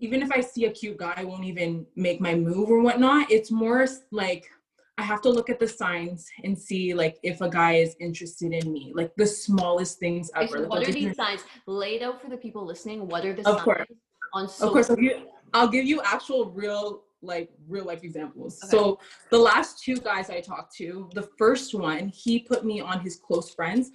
[0.00, 3.30] even if I see a cute guy, I won't even make my move or whatnot.
[3.30, 4.50] It's more like
[4.98, 8.52] I have to look at the signs and see like if a guy is interested
[8.52, 10.60] in me, like the smallest things ever.
[10.60, 11.42] Like, what are these signs?
[11.66, 13.06] Lay it out for the people listening.
[13.08, 13.86] What are the Of signs course.
[14.34, 18.58] on of course, I'll give, I'll give you actual real like real life examples.
[18.64, 18.70] Okay.
[18.70, 18.98] So
[19.30, 23.16] the last two guys I talked to, the first one, he put me on his
[23.16, 23.90] close friends.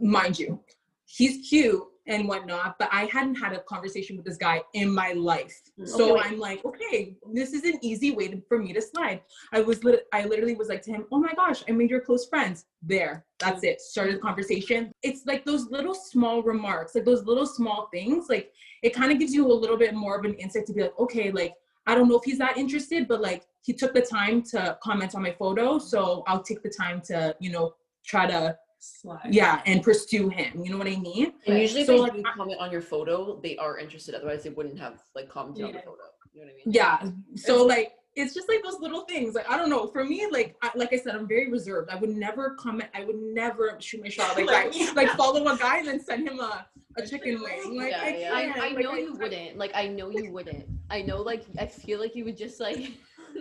[0.00, 0.60] Mind you,
[1.06, 5.12] he's cute and whatnot, but I hadn't had a conversation with this guy in my
[5.12, 5.58] life.
[5.84, 6.26] So wait.
[6.26, 9.22] I'm like, okay, this is an easy way to, for me to slide.
[9.52, 12.00] I was lit- I literally was like to him, oh my gosh, I made your
[12.00, 12.66] close friends.
[12.82, 13.80] There, that's it.
[13.80, 14.92] Started the conversation.
[15.04, 19.20] It's like those little small remarks, like those little small things, like it kind of
[19.20, 21.54] gives you a little bit more of an insight to be like, okay, like
[21.86, 25.14] I don't know if he's that interested, but like he took the time to comment
[25.14, 29.28] on my photo, so I'll take the time to, you know, try to Slide.
[29.30, 30.64] yeah and pursue him.
[30.64, 31.34] You know what I mean?
[31.46, 34.14] and usually if So, they like, comment on your photo, they are interested.
[34.14, 36.04] Otherwise, they wouldn't have like commented on the photo.
[36.32, 36.74] You know what I mean?
[36.74, 36.98] Yeah.
[37.36, 39.34] So It's- like it's just like those little things.
[39.34, 39.86] Like I don't know.
[39.88, 41.90] For me, like I, like I said, I'm very reserved.
[41.90, 42.88] I would never comment.
[42.94, 44.96] I would never shoot my shot like Like, that.
[44.96, 46.66] Like follow a guy and then send him a,
[46.96, 47.60] a chicken wing.
[47.66, 48.34] Oh, like Yeah, I, yeah.
[48.34, 48.42] I.
[48.66, 49.58] I Like, know you wouldn't.
[49.58, 50.64] Like I know you wouldn't.
[50.90, 52.90] I know like I feel like you would just like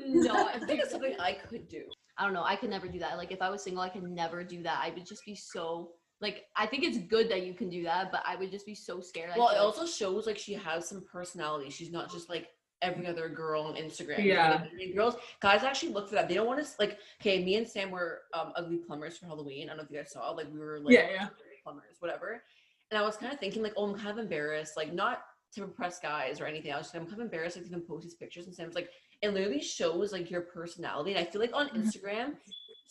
[0.06, 0.48] no.
[0.50, 1.84] I think it's something I could do.
[2.20, 2.44] I don't know.
[2.44, 3.18] I could never do that.
[3.18, 4.80] Like if I was single, I could never do that.
[4.84, 8.12] I would just be so like I think it's good that you can do that,
[8.12, 9.32] but I would just be so scared.
[9.38, 11.70] Well, it also shows like she has some personality.
[11.70, 12.50] She's not just like
[12.82, 14.24] every other girl on Instagram.
[14.24, 14.62] Yeah.
[14.62, 16.28] Like, and girls, guys actually look for that.
[16.28, 17.00] They don't want to like.
[17.22, 19.66] Okay, me and Sam were um, ugly plumbers for Halloween.
[19.66, 20.30] I don't know if you guys saw.
[20.32, 21.28] Like we were like Yeah, yeah.
[21.64, 22.44] plumbers, whatever.
[22.92, 24.76] And I was kind of thinking like, oh, I'm kind of embarrassed.
[24.76, 25.22] Like not
[25.54, 26.74] to impress guys or anything.
[26.74, 28.46] I was just I'm kind of embarrassed like to even post these pictures.
[28.46, 28.90] And Sam's like,
[29.22, 31.12] it literally shows like your personality.
[31.14, 31.82] And I feel like on Mm-hmm.
[31.82, 32.34] Instagram.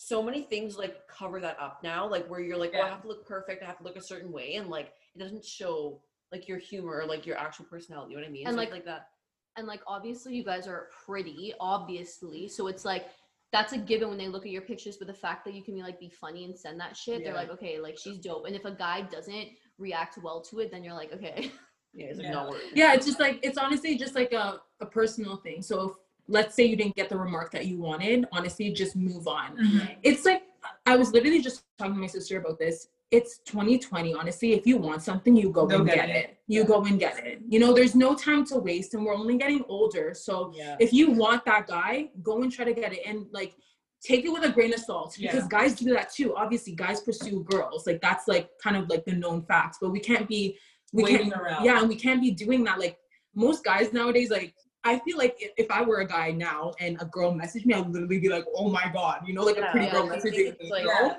[0.00, 3.02] So many things like cover that up now, like where you're like, oh, I have
[3.02, 6.00] to look perfect, I have to look a certain way, and like it doesn't show
[6.30, 8.12] like your humor or like your actual personality.
[8.12, 8.46] You know what I mean?
[8.46, 9.08] And, So like- like that.
[9.56, 12.46] and like obviously you guys are pretty, obviously.
[12.48, 13.06] So it's like
[13.50, 15.74] that's a given when they look at your pictures, but the fact that you can
[15.74, 18.46] be like be funny and send that shit, they're like, okay, like she's dope.
[18.46, 21.50] And if a guy doesn't react well to it, then you're like, okay.
[21.94, 22.32] Yeah, it's like Yeah.
[22.34, 22.68] not working.
[22.74, 25.60] Yeah, it's just like it's honestly just like a, a personal thing.
[25.62, 25.92] So if
[26.28, 29.56] let's say you didn't get the remark that you wanted, honestly, just move on.
[29.56, 29.96] Mhm.
[30.02, 30.42] It's like
[30.86, 32.88] I was literally just talking to my sister about this.
[33.10, 34.12] It's 2020.
[34.12, 36.16] Honestly, if you want something, you go Go and get get, it.
[36.16, 36.38] it.
[36.46, 37.40] You go and get it.
[37.48, 40.12] You know, there's no time to waste, and we're only getting older.
[40.14, 40.76] So Yeah.
[40.78, 43.00] if you want that guy, go and try to get it.
[43.06, 43.54] And like
[44.02, 45.48] take it with a grain of salt because Yeah.
[45.48, 46.36] guys do that too.
[46.36, 47.86] Obviously, guys pursue girls.
[47.86, 50.58] Like that's like kind of like the known fact, But we can't be
[50.92, 51.64] we Waiting can't around.
[51.64, 52.78] yeah, and we can't be doing that.
[52.78, 52.98] Like
[53.34, 54.54] most guys nowadays, like
[54.88, 57.74] I feel like if, if I were a guy now and a girl messaged me,
[57.74, 60.48] I'd literally be like, oh my god, you know, like a pretty yeah, girl messaging
[60.52, 60.70] it's me.
[60.70, 61.16] like- Yeah.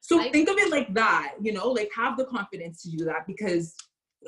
[0.00, 3.04] So I- think of it like that, you know, like have the confidence to do
[3.06, 3.74] that because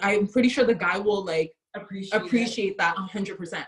[0.03, 2.21] I'm pretty sure the guy will like Appreciate.
[2.21, 3.67] appreciate that hundred percent.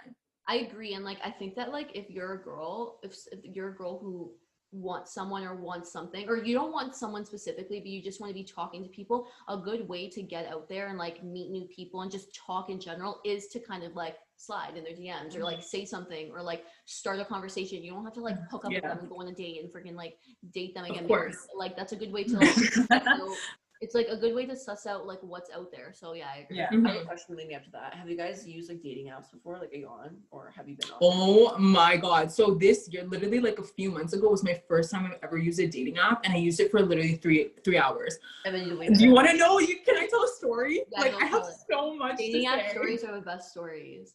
[0.48, 3.68] I agree, and like I think that like if you're a girl, if, if you're
[3.68, 4.32] a girl who
[4.72, 8.30] want someone or want something or you don't want someone specifically but you just want
[8.30, 11.50] to be talking to people a good way to get out there and like meet
[11.50, 14.94] new people and just talk in general is to kind of like slide in their
[14.94, 17.82] DMs or like say something or like start a conversation.
[17.82, 19.72] You don't have to like hook up with them and go on a date and
[19.72, 20.16] freaking like
[20.52, 21.04] date them again.
[21.06, 21.46] because, course.
[21.56, 22.54] Like that's a good way to like
[23.16, 23.36] so
[23.80, 25.92] it's like a good way to suss out like what's out there.
[25.92, 26.58] So yeah, I agree.
[26.58, 26.68] Yeah.
[26.70, 27.06] I have a Mhm.
[27.06, 27.94] question leading up to that.
[27.94, 29.58] Have you guys used like dating apps before?
[29.58, 30.98] Like, are you on or have you been on?
[31.00, 32.30] Oh my god.
[32.30, 35.36] So this year, literally like a few months ago, was my first time I've ever
[35.36, 38.18] used a dating app and I used it for literally three three hours.
[38.44, 38.94] And then you wait.
[38.94, 39.58] Do you want to know?
[39.58, 40.82] You can I tell a story?
[40.92, 41.54] Yeah, like I have it.
[41.68, 44.14] so much Dating to app stories are the best stories.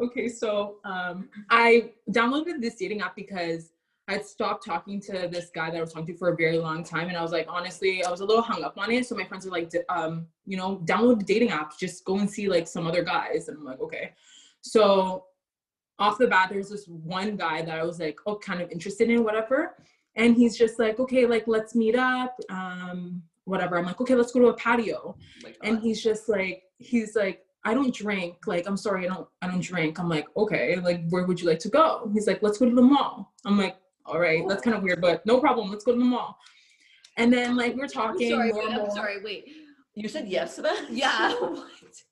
[0.00, 3.72] Okay, so um I downloaded this dating app because
[4.08, 6.82] I'd stopped talking to this guy that I was talking to for a very long
[6.82, 9.06] time, and I was like, honestly, I was a little hung up on it.
[9.06, 12.18] So my friends were like, "D- um, you know, download the dating app, just go
[12.18, 14.14] and see like some other guys, and I'm like, okay.
[14.62, 15.26] So
[15.98, 19.10] off the bat, there's this one guy that I was like, oh, kind of interested
[19.10, 19.74] in, whatever.
[20.16, 23.78] And he's just like, okay, like let's meet up, um, whatever.
[23.78, 27.44] I'm like, okay, let's go to a patio Like, and he's just like he's like
[27.64, 31.06] i don't drink like i'm sorry i don't i don't drink i'm like okay like
[31.08, 33.76] where would you like to go he's like let's go to the mall i'm like
[34.06, 36.38] all right that's kind of weird but no problem let's go to the mall
[37.16, 38.70] and then like we're I'm talking sorry, wait.
[38.70, 39.48] I'm sorry, wait.
[39.94, 40.86] you said yes to that?
[40.88, 41.34] Yeah.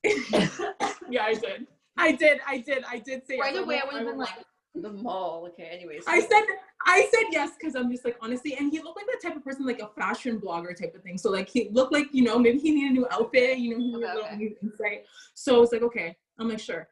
[1.11, 3.63] yeah i did i did i did i did say right yes.
[3.63, 4.45] away I would have been won't like,
[4.83, 5.47] The mall.
[5.49, 5.69] Okay.
[5.73, 6.05] Anyways.
[6.07, 6.45] I said
[6.87, 9.45] I said yes because I'm just like honestly, and he looked like the type of
[9.45, 11.19] person like a fashion blogger type of thing.
[11.19, 13.79] So like he looked like you know maybe he needed a new outfit, you know,
[13.79, 14.37] he needed Okay, a little okay.
[14.37, 15.05] new insight.
[15.35, 16.89] So I was like, okay, I'm like sure.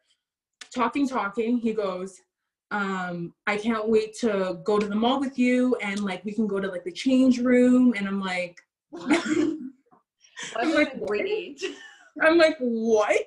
[0.75, 1.59] Talking, talking.
[1.59, 2.21] He goes,
[2.71, 6.47] um, I can't wait to go to the mall with you, and like we can
[6.47, 7.95] go to like the change room.
[7.97, 8.61] And I'm like,
[10.57, 11.63] I'm like, wait.
[12.23, 13.27] I'm like, what?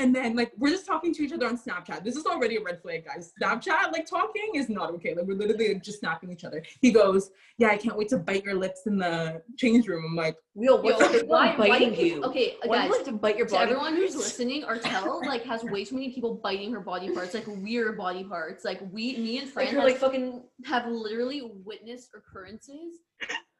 [0.00, 2.02] And then like we're just talking to each other on Snapchat.
[2.04, 3.32] This is already a red flag, guys.
[3.40, 5.14] Snapchat, like talking is not okay.
[5.14, 6.62] Like we're literally just snapping each other.
[6.80, 10.02] He goes, Yeah, I can't wait to bite your lips in the change room.
[10.08, 12.24] I'm like, Yo, Yo, what's up with why, why biting do you?
[12.24, 13.70] okay, Why guys, you like to bite your to body?
[13.72, 17.46] everyone who's listening, Artel like has way too many people biting her body parts, like
[17.46, 18.64] weird body parts.
[18.64, 20.42] Like we, me and like Fran you're has- like fucking.
[20.64, 23.00] have literally witnessed occurrences,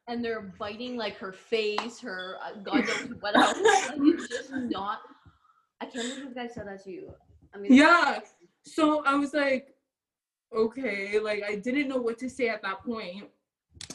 [0.08, 3.58] and they're biting like her face, her uh, God knows what else.
[3.90, 5.00] Like, it's just not.
[5.80, 7.12] I can't believe you guys said that to you.
[7.54, 8.20] I mean, Yeah.
[8.64, 9.74] So I was like,
[10.54, 13.24] okay, like I didn't know what to say at that point.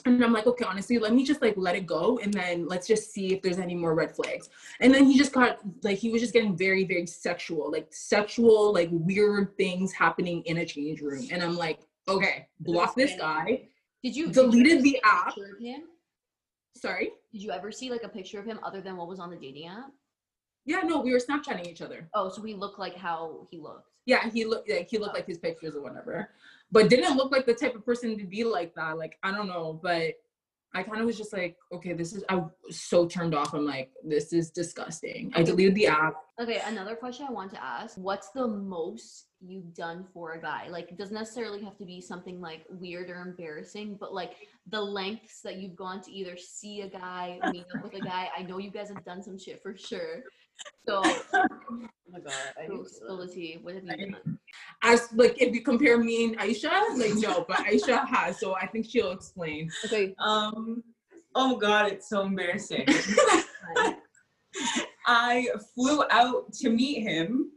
[0.06, 2.88] And I'm like, okay, honestly, let me just like let it go and then let's
[2.88, 4.50] just see if there's any more red flags.
[4.80, 8.74] And then he just got like he was just getting very, very sexual, like sexual,
[8.74, 11.28] like weird things happening in a change room.
[11.32, 13.67] And I'm like, okay, block this guy.
[14.04, 15.38] Did you Deleted did you the app.
[15.38, 15.84] of him?
[16.76, 17.12] Sorry.
[17.32, 19.38] Did you ever see like a picture of him other than what was on the
[19.38, 19.91] dating app?
[20.65, 22.10] Yeah, no, we were Snapchatting each other.
[22.13, 23.89] Oh, so we looked like how he looked.
[24.06, 26.30] Yeah, he looked like he looked like his pictures or whatever,
[26.71, 28.97] but didn't look like the type of person to be like that.
[28.97, 30.15] Like I don't know, but
[30.75, 32.23] I kind of was just like, okay, this is.
[32.28, 33.54] I was so turned off.
[33.54, 35.32] I'm like, this is disgusting.
[35.34, 36.15] I deleted the app.
[36.39, 37.95] Okay, another question I want to ask.
[37.97, 40.67] What's the most you've done for a guy?
[40.69, 44.34] Like it doesn't necessarily have to be something like weird or embarrassing, but like
[44.67, 48.30] the lengths that you've gone to either see a guy, meet up with a guy.
[48.38, 50.23] I know you guys have done some shit for sure.
[50.88, 51.02] So
[52.08, 52.34] Oh my god.
[52.58, 53.34] I so spill the that.
[53.34, 53.58] tea.
[53.62, 54.39] What have you done?
[54.84, 58.68] As like if you compare me and Aisha, like no, but Aisha has, so I
[58.68, 59.70] think she'll explain.
[59.86, 60.13] Okay.
[60.20, 60.84] Um,
[61.34, 62.86] oh god, it's so embarrassing.
[65.08, 67.52] I flew out to meet him.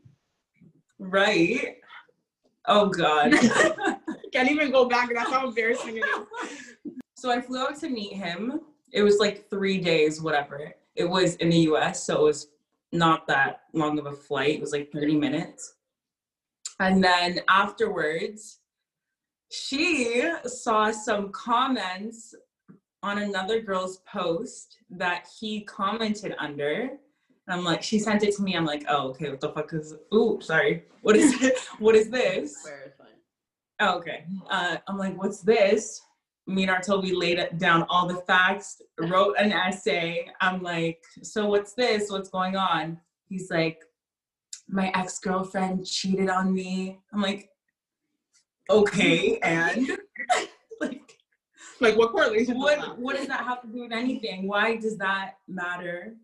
[0.99, 1.77] Right.
[2.67, 3.33] Oh god.
[4.33, 5.11] Can't even go back.
[5.15, 6.93] That's how embarrassing it is.
[7.17, 8.61] so I flew out to meet him.
[8.93, 10.73] It was like three days, whatever.
[10.97, 12.49] It was in the US, so it was
[12.93, 14.57] not that long of a flight.
[14.57, 15.75] It was like 30 minutes.
[16.81, 18.61] And then afterwards,
[19.51, 22.35] she saw some comments
[23.03, 26.81] on another girl's post that he commented under.
[26.83, 28.55] And I'm like, she sent it to me.
[28.55, 30.85] I'm like, oh, okay, what the fuck is, ooh, sorry.
[31.03, 31.59] What is it?
[31.79, 32.63] What is this?
[32.63, 33.07] Swear, it's fine.
[33.81, 34.25] Oh, okay.
[34.51, 36.03] Uh, I'm like, what's this?
[36.49, 40.27] Me and Artel, we laid down all the facts, wrote an essay.
[40.41, 42.11] I'm like, so what's this?
[42.11, 42.99] What's going on?
[43.29, 43.79] He's like,
[44.67, 46.99] my ex girlfriend cheated on me.
[47.13, 47.51] I'm like,
[48.71, 49.87] okay, and
[50.81, 51.19] like,
[51.81, 52.59] Like what correlation?
[52.59, 54.49] what what does that have to do with anything?
[54.49, 56.15] Why does that matter?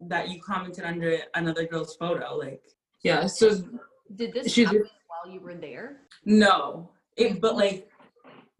[0.00, 2.62] That you commented under another girl's photo, like
[3.02, 3.26] Yeah.
[3.26, 3.62] So
[4.16, 6.02] Did this She's- happen while you were there?
[6.24, 7.90] No, it but like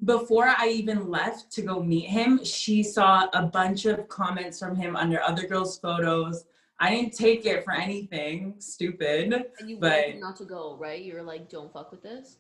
[0.05, 4.77] before I even left to go meet him, she saw a bunch of comments from
[4.77, 6.45] him under other girls' photos.
[6.81, 9.33] I didn't take it for anything stupid.
[9.59, 11.03] And you But- wanted not to go, right?
[11.03, 12.39] You were like, don't fuck with this.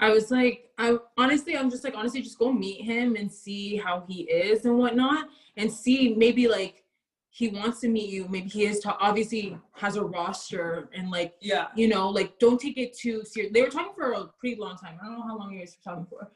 [0.00, 3.76] I was like, I honestly, I'm just like, honestly, just go meet him and see
[3.76, 6.82] how he is and whatnot, and see maybe like
[7.30, 8.26] he wants to meet you.
[8.28, 11.68] Maybe he is ta- obviously has a roster and like Yeah.
[11.76, 13.52] you know, like don't take it too serious.
[13.52, 14.98] They were talking for a pretty long time.
[15.00, 16.30] I don't know how long you guys were talking for,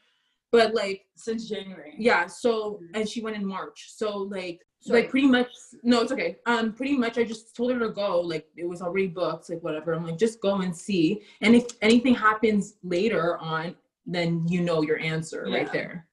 [0.50, 1.94] but like Since January.
[1.98, 2.26] yeah.
[2.26, 3.90] So and she went in March.
[3.94, 5.02] So like Sorry.
[5.02, 5.48] like pretty much
[5.82, 6.36] no, it's okay.
[6.46, 8.20] Um, pretty much I just told her to go.
[8.20, 9.50] Like it was already booked.
[9.50, 9.92] Like whatever.
[9.94, 11.22] I'm like just go and see.
[11.40, 13.74] And if anything happens later on,
[14.06, 16.06] then you know your answer right there.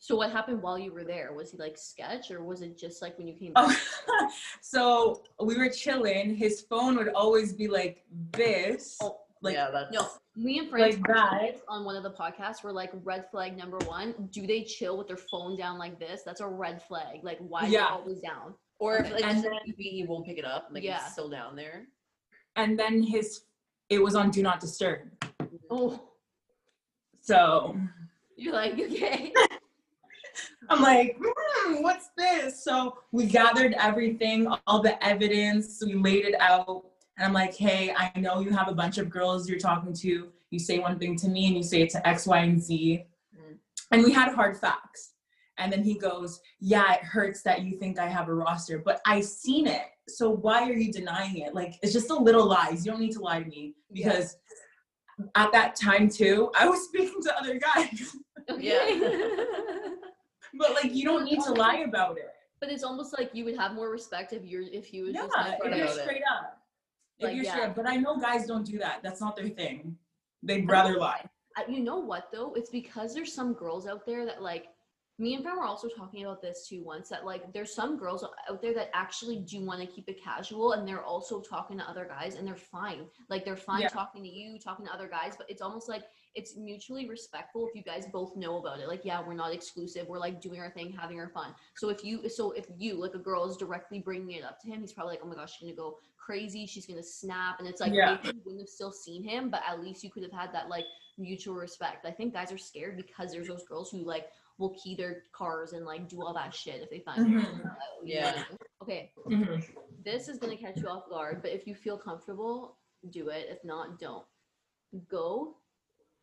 [0.00, 1.32] So what happened while you were there?
[1.32, 3.76] Was he like sketch or was it just like when you came back?
[4.08, 6.36] Oh, so we were chilling.
[6.36, 8.96] His phone would always be like this.
[9.02, 10.08] Oh, like yeah, that's No,
[10.38, 14.14] me and friends Like on one of the podcasts were like red flag number one.
[14.30, 16.22] Do they chill with their phone down like this?
[16.24, 17.20] That's a red flag.
[17.24, 18.54] Like why is it always down?
[18.78, 21.00] Or if like And then- like, he won't pick it up, like Yeah.
[21.02, 21.88] it's still down there.
[22.56, 23.42] and then his
[23.88, 25.00] it was on do not disturb.
[25.70, 26.08] Oh,
[27.20, 27.76] So
[28.36, 29.32] you're like okay.
[30.70, 32.62] I'm like, hmm, what's this?
[32.62, 36.84] So we gathered everything, all the evidence, we laid it out.
[37.18, 40.28] And I'm like, hey, I know you have a bunch of girls you're talking to.
[40.50, 43.04] You say one thing to me and you say it to X, Y, and Z.
[43.36, 43.56] Mm.
[43.90, 45.14] And we had hard facts.
[45.58, 49.00] And then he goes, yeah, it hurts that you think I have a roster, but
[49.04, 49.82] I seen it.
[50.06, 51.54] So why are you denying it?
[51.54, 52.86] Like, it's just a little lies.
[52.86, 54.36] You don't need to lie to me because
[55.34, 58.16] at that time too, I was speaking to other guys.
[58.58, 58.88] yeah.
[60.54, 62.30] but like, you don't need to lie about it.
[62.60, 65.22] but it's almost like you would have more respect if you're if you was Yeah,
[65.22, 66.02] just like, if you're about it.
[66.02, 66.57] straight up.
[67.18, 67.66] If Like, you're yeah.
[67.66, 67.74] up.
[67.76, 69.00] But I know guys don't do that.
[69.02, 69.96] That's not their thing.
[70.42, 71.24] They'd rather lie.
[71.68, 72.54] You know what though?
[72.54, 74.68] It's because there's some girls out there that like
[75.20, 78.24] me and Fran were also talking about this too once that like there's some girls
[78.48, 81.84] out there that actually do want to keep it casual and they're also talking to
[81.84, 83.06] other guys and they're fine.
[83.28, 83.88] Like they're fine Yeah.
[83.88, 86.04] talking to you, talking to other guys, but it's almost like
[86.36, 88.86] it's mutually respectful if you guys both know about it.
[88.86, 90.06] Like, yeah, we're not exclusive.
[90.06, 91.52] We're like doing our thing, having our fun.
[91.74, 94.68] So if you, so if you, like a girl, is directly bringing it up to
[94.68, 96.64] him, he's probably like, oh my gosh, she's gonna go crazy.
[96.66, 98.18] She's gonna snap, and it's like Yeah.
[98.22, 100.68] maybe you wouldn't have still seen him, but at least you could have had that
[100.68, 100.84] like
[101.16, 102.06] mutual respect.
[102.06, 104.28] I think guys are scared because there's those girls who like
[104.58, 107.42] will key their cars and like do all that shit if they find you
[108.02, 108.44] Yeah.
[108.50, 108.56] know.
[108.82, 109.64] Okay, Mhm.
[110.04, 112.76] this is gonna catch you off guard, but if you feel comfortable,
[113.10, 113.46] do it.
[113.48, 114.26] If not, don't.
[115.08, 115.56] Go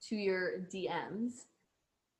[0.08, 1.46] to your DMs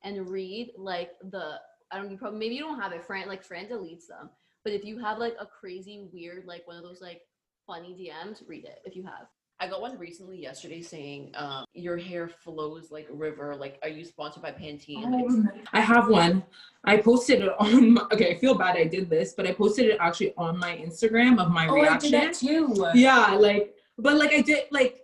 [0.04, 3.04] and read like the I don't you probably maybe you don't have it.
[3.06, 4.30] Fran like Fran deletes them,
[4.64, 7.22] but if you have like a crazy weird like one of those like
[7.68, 9.28] funny DMs, read it if you have.
[9.60, 13.56] I got one recently yesterday saying, um, "Your hair flows like a river.
[13.56, 15.02] Like, are you sponsored by Pantene?"
[15.46, 16.44] Like, I have one.
[16.84, 17.94] I posted it on.
[17.94, 20.76] My, okay, I feel bad I did this, but I posted it actually on my
[20.78, 22.12] Instagram of my Oh, I reaction.
[22.12, 22.88] did that too.
[22.96, 25.00] yeah like but like i did like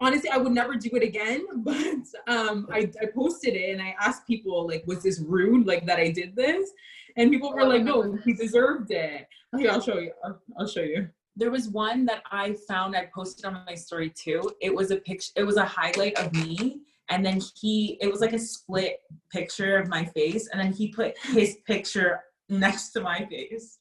[0.00, 3.96] honestly i would never do it again but um I, I posted it and i
[4.00, 6.70] asked people like was this rude like that i did this
[7.16, 10.68] and people were Oh, like no he deserved it okay i'll show you i'll, I'll
[10.68, 14.52] show you There was one that I found I posted on my story too.
[14.60, 16.80] It was a picture, it was a highlight of me.
[17.08, 18.98] And then he, it was like a split
[19.30, 20.48] picture of my face.
[20.48, 23.78] And then he put his picture next to my face.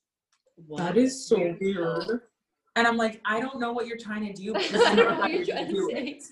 [0.67, 0.79] what?
[0.79, 2.21] that is so Weird weird.
[2.75, 4.53] And I'm like, I don't know what you're trying to do.
[4.55, 6.07] I don't know what you're you're trying gonna say.
[6.09, 6.23] it.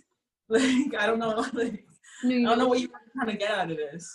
[0.49, 1.45] Like, I don't know.
[1.53, 1.85] Like,
[2.23, 4.13] No, I don't know what you're trying to get out of this.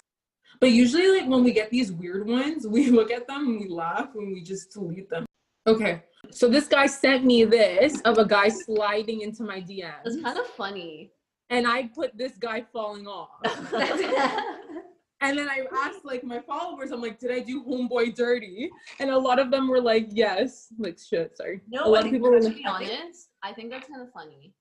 [0.61, 3.69] but usually like when we get these weird ones we look at them and we
[3.69, 5.25] laugh and we just delete them
[5.67, 9.93] okay so this guy sent me this of a guy sliding into my DM.
[10.05, 11.13] It's kind of funny.
[11.51, 13.31] and i put this guy falling off
[15.21, 18.71] And then I asked like my followers, I'm like, did I do homeboy dirty?
[19.01, 20.69] And a lot of them were like, yes.
[20.79, 21.61] Like shit, sorry.
[21.69, 24.13] No, a lot of people were to like, be honest, I think that's kind of
[24.13, 24.55] funny.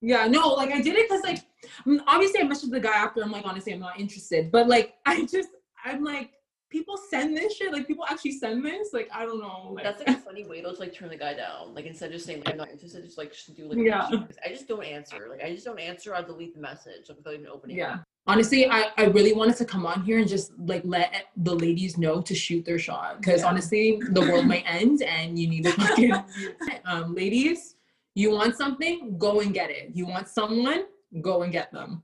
[0.00, 1.42] yeah, no, like I did it because like
[1.86, 3.22] mm, obviously I messaged the guy after.
[3.22, 4.52] I'm like, honestly, I'm not interested.
[4.52, 5.48] But like I just
[5.84, 6.30] I'm like,
[6.70, 7.72] people send this shit.
[7.72, 8.92] Like people actually send this.
[8.92, 9.72] Like I don't know.
[9.74, 11.74] Like, That's like a funny way to like turn the guy down.
[11.74, 14.08] Like instead of just saying like I'm not interested, just like just do like Yeah.
[14.44, 15.26] I just don't answer.
[15.30, 16.14] Like I just don't answer.
[16.14, 17.76] I'll delete the message like, without even opening.
[17.76, 17.94] yeah.
[17.94, 18.00] it.
[18.28, 21.96] Honestly, I, I really wanted to come on here and just like let the ladies
[21.96, 23.46] know to shoot their shot because Yeah.
[23.48, 26.12] honestly, the world might end and you need to fucking
[26.84, 27.76] um, ladies.
[28.14, 29.90] You want something, go and get it.
[29.94, 30.86] You want someone,
[31.20, 32.02] go and get them.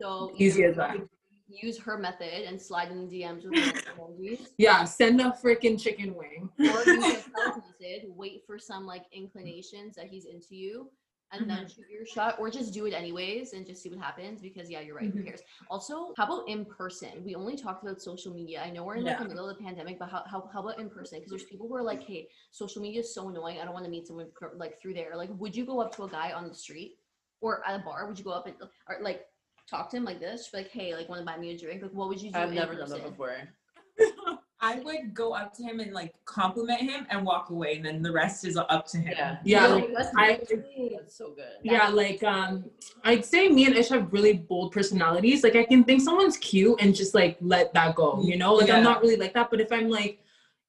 [0.00, 0.96] So Easy as that.
[1.62, 3.54] Use her method and slide in the DMs with
[3.98, 4.48] emojis.
[4.58, 6.48] Yeah, send a freaking chicken wing.
[6.58, 7.32] or use a text
[7.80, 10.90] message, wait for some like inclinations that he's into you,
[11.32, 14.40] and then shoot your shot, or just do it anyways and just see what happens.
[14.40, 15.10] Because yeah, you're right.
[15.12, 15.24] Who Mhm.
[15.26, 15.40] cares?
[15.68, 17.24] Also, how about in person?
[17.24, 18.62] We only talked about social media.
[18.62, 19.22] I know we're in like Yeah.
[19.24, 21.18] the middle of the pandemic, but how how, how about in person?
[21.18, 23.58] Because there's people who are like, hey, social media is so annoying.
[23.60, 25.16] I don't want to meet someone like through there.
[25.16, 26.98] Like, would you go up to a guy on the street
[27.40, 28.06] or at a bar?
[28.06, 28.56] Would you go up and
[28.88, 29.26] or like?
[29.68, 30.44] Talk to him like this?
[30.46, 31.82] She'd be like, hey, like, want to buy me a drink?
[31.82, 32.38] Like, what would you do?
[32.38, 33.36] I've in never done that before.
[34.60, 38.02] I would go up to him and like compliment him and walk away, and then
[38.02, 39.14] the rest is up to him.
[39.16, 39.38] Yeah.
[39.44, 40.40] Yeah, No, like, that's I-
[40.96, 41.44] That's so good.
[41.62, 42.64] yeah, like um,
[43.04, 45.44] I'd say me and Ish have really bold personalities.
[45.44, 48.54] Like I can think someone's cute and just like let that go, you know.
[48.54, 50.24] Like I'm not really like that, but if I'm like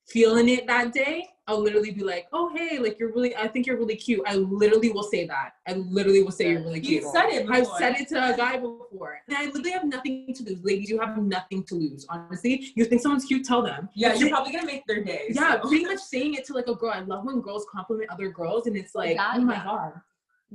[0.06, 3.66] feeling it that day, I'll literally be like, "Oh hey, like you're really, I think
[3.66, 5.54] you're really cute." I literally will say that.
[5.68, 6.92] I literally will say you're really cute.
[6.92, 7.12] You cute.
[7.12, 7.56] said it before.
[7.56, 10.64] I've said it to a guy before, and I literally have nothing to lose.
[10.64, 12.06] Ladies, you have nothing to lose.
[12.08, 13.90] Honestly, you think someone's cute, tell them.
[13.96, 15.26] Yeah, you're probably gonna make their day.
[15.32, 15.68] yeah, so.
[15.68, 16.92] pretty much saying it to like a girl.
[16.92, 19.64] I love when girls compliment other girls, and it's like, That- oh my yeah.
[19.64, 19.94] god,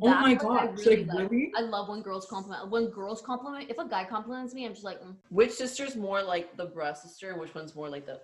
[0.00, 1.30] oh my god, really like like.
[1.32, 1.52] really.
[1.56, 2.70] I love when girls compliment.
[2.70, 5.16] When girls compliment, if a guy compliments me, I'm just like, mm.
[5.30, 8.20] Which sister's more like the bra sister, and which one's more like the?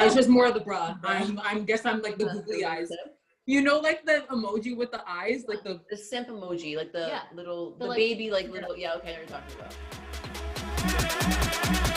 [0.00, 0.96] It's just more of the bra.
[1.04, 1.48] I'm, uh-huh.
[1.48, 2.38] I'm guess I'm like the uh-huh.
[2.38, 2.90] googly eyes.
[3.46, 5.80] You know, like the emoji with the eyes, like the.
[5.90, 7.22] The simp emoji, like the Yeah.
[7.34, 8.76] little, The, the, like- baby, like little.
[8.76, 9.70] Yeah, okay, I know what you're talking
[11.70, 11.90] about.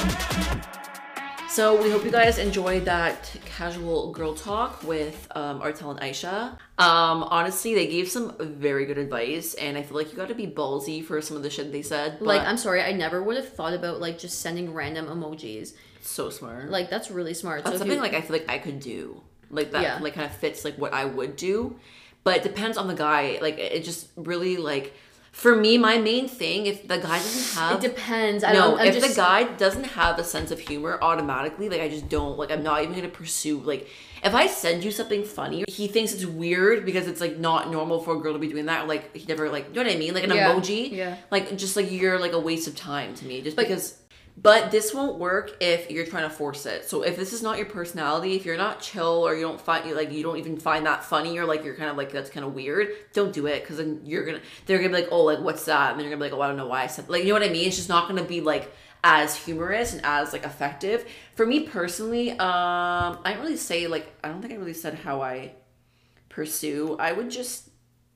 [1.58, 6.52] So we hope you guys enjoyed that casual girl talk with um, Artel and Aisha.
[6.78, 10.36] Um, honestly, they gave some very good advice, and I feel like you got to
[10.36, 12.22] be ballsy for some of the shit they said.
[12.22, 15.74] like, I'm sorry, I never would have thought about like just sending random emojis.
[16.00, 16.70] so smart.
[16.70, 17.64] Like, that's really smart.
[17.64, 19.24] That's So something you- like I feel like I could do.
[19.50, 19.98] Like that Yeah.
[20.00, 21.80] like kind of fits like what I would do.
[22.24, 23.40] But it depends on the guy.
[23.42, 24.94] Like it just really like
[25.38, 28.44] for me, my main thing, if the guy doesn't have it depends.
[28.44, 28.88] I no, don't.
[28.88, 32.40] If just, the guy doesn't have a sense of humor automatically, like I just don't
[32.40, 33.88] like I'm not even gonna pursue like
[34.24, 38.00] if I send you something funny, he thinks it's weird because it's like not normal
[38.00, 38.86] for a girl to be doing that.
[38.86, 40.16] Or, like he never like you know what I mean?
[40.16, 40.92] Like an Yeah, emoji.
[40.92, 41.18] yeah.
[41.30, 43.42] Like just like you're like a waste of time to me.
[43.44, 43.96] Just because
[44.40, 46.88] but this won't work if you're trying to force it.
[46.88, 49.88] So if this is not your personality, if you're not chill or you don't find
[49.88, 52.30] you like you don't even find that funny or like you're kind of like that's
[52.30, 55.24] kind of weird, don't do it because then you're gonna they're gonna be like oh
[55.24, 56.88] like what's that and then you're gonna be like oh I don't know why I
[56.88, 57.68] said like you know what I mean.
[57.68, 58.72] It's just not gonna be like
[59.04, 61.06] as humorous and as like effective.
[61.34, 62.38] For me personally, um,
[63.24, 65.54] I don't really say like I don't think I really said how I
[66.30, 66.96] pursue.
[67.00, 67.70] I would just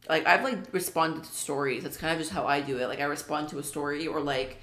[0.07, 1.81] like I've like responded to stories.
[1.81, 2.85] That's kind of just how I do it.
[2.85, 4.59] Like I respond to a story or like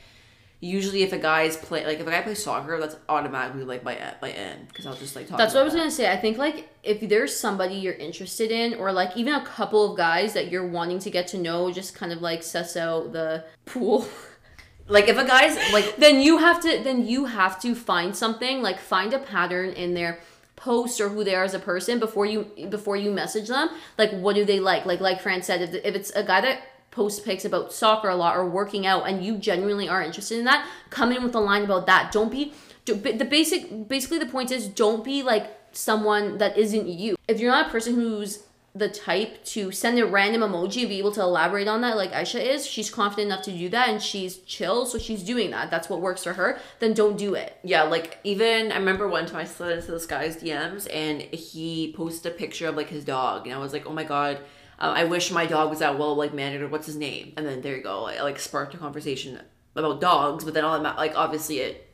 [0.60, 3.98] usually if a guy's play like if a guy plays soccer, that's automatically like my
[4.20, 5.38] my end because I'll just like talk.
[5.38, 5.80] That's what I was that.
[5.80, 6.10] gonna say.
[6.10, 9.96] I think like if there's somebody you're interested in, or like even a couple of
[9.96, 13.44] guys that you're wanting to get to know, just kind of like suss out the
[13.64, 14.08] pool.
[14.90, 18.62] Like if a guy's like then you have to then you have to find something
[18.62, 20.18] like find a pattern in their
[20.56, 24.10] post or who they are as a person before you before you message them like
[24.12, 27.20] what do they like like like fran said if, if it's a guy that posts
[27.20, 30.66] pics about soccer a lot or working out and you genuinely are interested in that
[30.90, 32.52] come in with a line about that don't be
[32.86, 37.50] the basic basically the point is don't be like someone that isn't you if you're
[37.50, 38.44] not a person who's
[38.78, 42.12] the type to send a random emoji and be able to elaborate on that like
[42.12, 45.70] Aisha is, she's confident enough to do that and she's chill, so she's doing that.
[45.70, 46.58] That's what works for her.
[46.78, 47.58] Then don't do it.
[47.62, 51.92] yeah, like even I remember one time I slid into this guy's DMs and he
[51.96, 54.38] posted a picture of like his dog and I was like, oh my god,
[54.78, 56.62] uh, I wish my dog was that well like mannered.
[56.62, 57.32] or What's his name?
[57.36, 59.40] And then there you go, it like sparked a conversation
[59.74, 60.44] about dogs.
[60.44, 61.84] But then all that like obviously it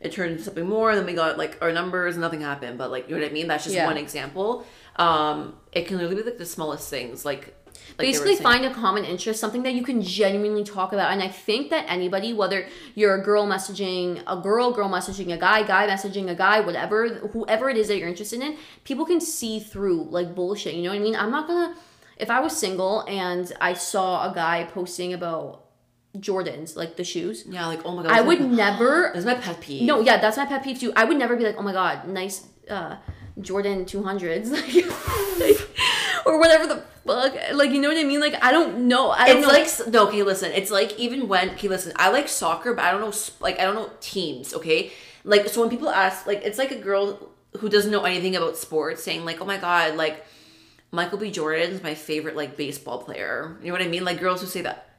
[0.00, 0.90] it turned into something more.
[0.90, 2.14] And then we got like our numbers.
[2.14, 2.76] And nothing happened.
[2.78, 3.48] But like you know what I mean?
[3.48, 3.86] That's just Yeah.
[3.86, 4.66] one example.
[4.96, 7.24] Um, it can literally be like the smallest things.
[7.24, 7.54] Like,
[7.98, 11.10] like Basically, find a common interest, something that you can genuinely talk about.
[11.12, 15.36] And I think that anybody, whether you're a girl messaging a girl, girl messaging a
[15.36, 19.20] guy, guy messaging a guy, whatever, whoever it is that you're interested in, people can
[19.20, 20.74] see through like bullshit.
[20.74, 21.16] You know what I mean?
[21.16, 21.74] I'm not gonna.
[22.18, 25.64] If I was single and I saw a guy posting about
[26.16, 28.12] Jordans, like the shoes, Yeah, like oh my god.
[28.12, 29.82] I would never This is my pet peeve.
[29.82, 30.92] No, yeah, that's my pet peeve too.
[30.94, 32.96] I would never be like, oh my god, nice uh,
[33.40, 34.50] Jordan 200s,
[35.40, 35.56] like,
[36.26, 37.34] or whatever the fuck.
[37.52, 38.20] Like, you know what I mean?
[38.20, 39.10] Like, I don't know.
[39.10, 39.84] I don't It's know.
[39.84, 40.08] like no.
[40.08, 40.52] Okay, listen.
[40.52, 41.92] It's like even when okay, listen.
[41.96, 43.12] I like soccer, but I don't know.
[43.40, 44.54] Like I don't know teams.
[44.54, 44.92] Okay,
[45.24, 48.56] like so when people ask, like it's like a girl who doesn't know anything about
[48.56, 50.24] sports saying like, oh my god, like
[50.94, 51.30] Michael B.
[51.30, 53.56] Jordan's my favorite like baseball player.
[53.60, 54.04] You know what I mean?
[54.04, 54.90] Like girls who say that.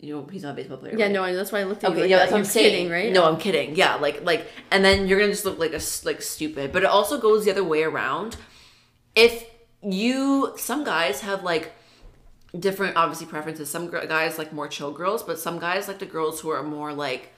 [0.00, 0.94] You know, he's not a baseball player.
[0.96, 1.12] yeah, right?
[1.12, 1.94] no, that's why I looked at you.
[1.94, 2.22] Okay, like yeah, that.
[2.24, 2.70] that's what I'm saying.
[2.70, 3.12] kidding, right?
[3.12, 3.74] No, I'm kidding.
[3.74, 6.72] Yeah, like like, and then you're gonna just look like a like stupid.
[6.72, 8.36] But it also goes the other way around.
[9.16, 9.44] If
[9.82, 11.72] you, some guys have like
[12.56, 13.70] different, obviously preferences.
[13.70, 16.92] Some guys like more chill girls, but some guys like the girls who are more
[16.92, 17.32] like,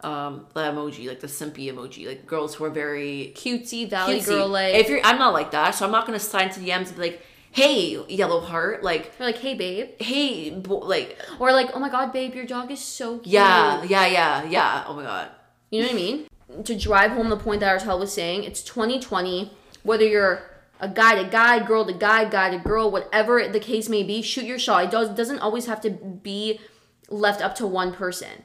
[0.00, 4.26] um, the emoji, like the simpy emoji, like girls who are very cutesy valley cutesy.
[4.26, 6.88] girl, like if you're, I'm not like that, so I'm not gonna slide into DMs
[6.88, 7.22] and be like,
[7.52, 11.88] hey, yellow heart, like, you're like, hey, babe, hey, bo- like, or like, oh my
[11.90, 13.26] god, babe, your dog is so cute.
[13.28, 14.84] yeah, yeah, yeah, yeah.
[14.86, 15.28] Oh my god.
[15.70, 16.26] You know what I mean?
[16.64, 19.52] To drive home the point that Artel was saying, it's 2020.
[19.84, 20.42] Whether you're
[20.80, 24.20] a guy to guy, girl to guy, guy to girl, whatever the case may be,
[24.20, 24.84] shoot your shot.
[24.84, 26.60] It does doesn't always have to be
[27.08, 28.44] left up to one person.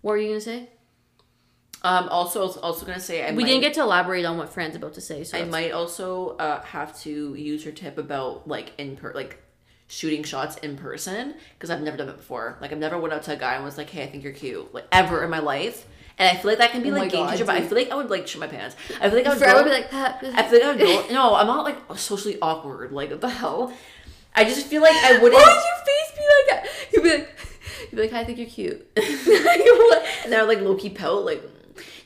[0.00, 0.68] What were you gonna say?
[1.82, 4.36] Um, also, I was also gonna say I we might, didn't get to elaborate on
[4.36, 5.24] what Fran's about to say.
[5.24, 9.12] So I that's- might also uh, have to use your tip about like in per
[9.14, 9.42] like
[9.88, 12.58] shooting shots in person because I've never done it before.
[12.60, 14.32] Like I've never went up to a guy and was like, "Hey, I think you're
[14.34, 15.86] cute," like ever in my life.
[16.18, 17.60] And I feel like that can be Oh my like game God, changer, but I
[17.60, 17.68] dude.
[17.70, 18.76] feel like I would like shit my pants.
[19.00, 20.70] I feel like I would Fran go, would be like, "Ah, I feel like I
[20.72, 20.78] would
[21.08, 21.14] go.
[21.14, 22.92] No, I'm not like socially awkward.
[22.92, 23.72] Like what the hell?
[24.34, 25.32] I just feel like I wouldn't.
[25.32, 26.92] Why would your face be like that?
[26.92, 27.36] You'd be like,
[27.90, 28.86] you'd be like, "Hi, I think you're cute."
[30.24, 31.42] and they're like low key pout like.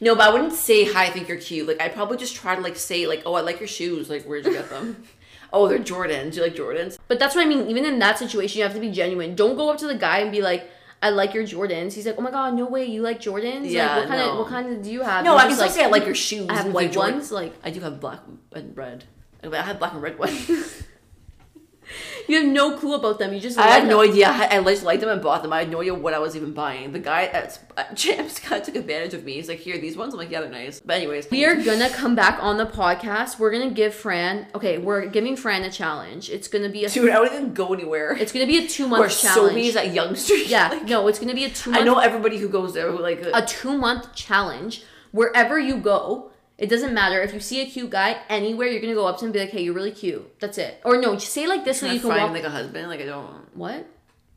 [0.00, 1.06] No, but I wouldn't say hi.
[1.06, 1.66] I think you're cute.
[1.66, 4.10] Like I'd probably just try to like say like, oh, I like your shoes.
[4.10, 5.04] Like where'd you get them?
[5.52, 6.32] oh, they're Jordans.
[6.32, 6.98] Do you like Jordans?
[7.08, 7.68] But that's what I mean.
[7.68, 9.34] Even in that situation, you have to be genuine.
[9.34, 10.70] Don't go up to the guy and be like,
[11.02, 13.70] "I like your Jordans." He's like, "Oh my god, no way, you like Jordans?
[13.70, 14.32] Yeah, like, what kind no.
[14.32, 15.88] of what kind of do you have?" No, You're I can just still say I
[15.88, 16.48] like your shoes.
[16.48, 17.32] I have white like ones.
[17.32, 18.20] Like I do have black
[18.52, 19.04] and red.
[19.42, 20.82] I have black and red ones.
[22.28, 23.32] you have no clue about them.
[23.32, 24.10] You just I had no them.
[24.10, 24.28] idea.
[24.28, 25.52] I, I just liked them and bought them.
[25.52, 26.92] I had no idea what I was even buying.
[26.92, 29.34] The guy at at Champs kind of took advantage of me.
[29.34, 31.90] He's like, "Here, these ones." I'm like, "Yeah, they're nice." But anyways, We are gonna
[31.90, 33.38] come back on the podcast.
[33.38, 34.46] We're gonna give Fran.
[34.54, 36.30] Okay, we're giving Fran a challenge.
[36.30, 36.88] It's gonna be a.
[36.88, 38.16] dude, I wouldn't even go anywhere.
[38.18, 39.56] It's gonna be a two month challenge.
[39.56, 40.46] Sobeys at Yonge Street.
[40.48, 42.90] yeah, Like, no, it's gonna be a two I know everybody who goes there.
[42.90, 44.82] Who like a two month challenge
[45.12, 46.30] wherever you go.
[46.56, 48.68] It doesn't matter if you see a cute guy anywhere.
[48.68, 50.80] You're gonna go up to him and be like, "Hey, you're really cute." That's it.
[50.84, 52.32] Or no, just say like this so you can find walk.
[52.32, 52.88] like a husband.
[52.88, 53.54] Like I don't.
[53.56, 53.86] what?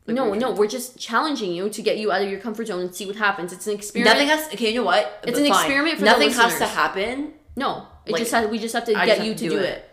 [0.06, 2.80] Like, no, no, we're just challenging you to get you out of your comfort zone
[2.80, 3.52] and see what happens.
[3.52, 4.14] It's an experiment.
[4.16, 4.52] Nothing has.
[4.54, 5.20] Okay, you know what?
[5.22, 5.60] It's But an fine.
[5.66, 7.34] experiment for the Nothing has to happen.
[7.56, 9.50] no, it like, just has, we just have to I get just you to do
[9.50, 9.64] do it.
[9.64, 9.90] it.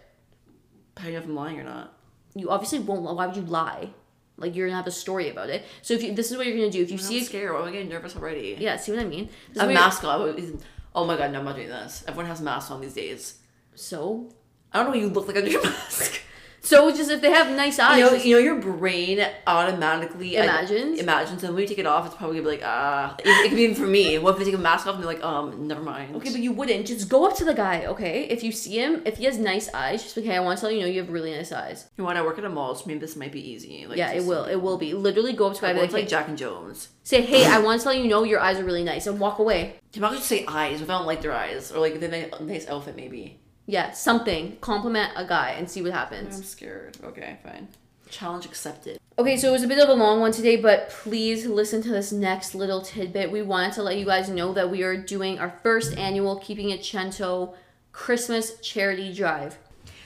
[0.97, 1.93] How do you know if I'm lying or not?
[2.33, 3.03] You obviously won't.
[3.03, 3.11] Lie.
[3.13, 3.89] Why would you lie?
[4.37, 5.63] Like you're gonna have a story about it.
[5.81, 6.81] So if you, this is what you're gonna do.
[6.81, 7.53] If you I'm see, a, scared.
[7.53, 8.55] Why am I getting nervous already?
[8.59, 9.29] yeah, see what I mean.
[9.53, 10.61] This A what you're- mask on.
[10.95, 12.05] Oh my god, no, I'm not doing this.
[12.07, 13.39] Everyone has masks on these days.
[13.75, 14.29] So,
[14.71, 16.21] I don't know what you look like under your mask.
[16.65, 20.99] So just if they have nice eyes, You know, you know, your brain automatically Imagines?
[20.99, 23.15] imagines, and when you take it off, it's probably gonna be like, ah.
[23.19, 24.17] It, it could be even for me.
[24.17, 26.15] What if I take a mask off and be like, um, never mind.
[26.17, 26.87] Okay, but you wouldn't.
[26.87, 28.23] Just go up to the guy, okay?
[28.23, 30.57] If you see him, if he has nice eyes, just be like, hey, I want
[30.57, 31.87] to tell you, you know, you have really nice eyes.
[31.95, 32.17] you know what?
[32.17, 33.85] I work at a mall, so maybe this might be easy.
[33.87, 34.45] Like, yeah, it will.
[34.45, 34.93] It will be.
[34.93, 36.89] Literally go up to guy I like, like hey, Jack and Jones.
[37.03, 39.19] say, hey, I want to tell you, you know, your eyes are really nice, and
[39.19, 39.75] walk away.
[39.95, 42.41] Not gonna just say eyes if I don't like their eyes, or like they have
[42.41, 43.39] a nice outfit, maybe.
[43.67, 44.57] Yeah, something.
[44.61, 46.37] Compliment a guy and see what happens.
[46.37, 46.97] I'm scared.
[47.03, 47.67] Okay, fine.
[48.09, 48.99] Challenge accepted.
[49.17, 51.89] Okay, so it was a bit of a long one today, but please listen to
[51.89, 53.31] this next little tidbit.
[53.31, 56.69] We wanted to let you guys know that we are doing our first annual Keeping
[56.69, 57.55] It Cento
[57.91, 59.57] Christmas charity drive.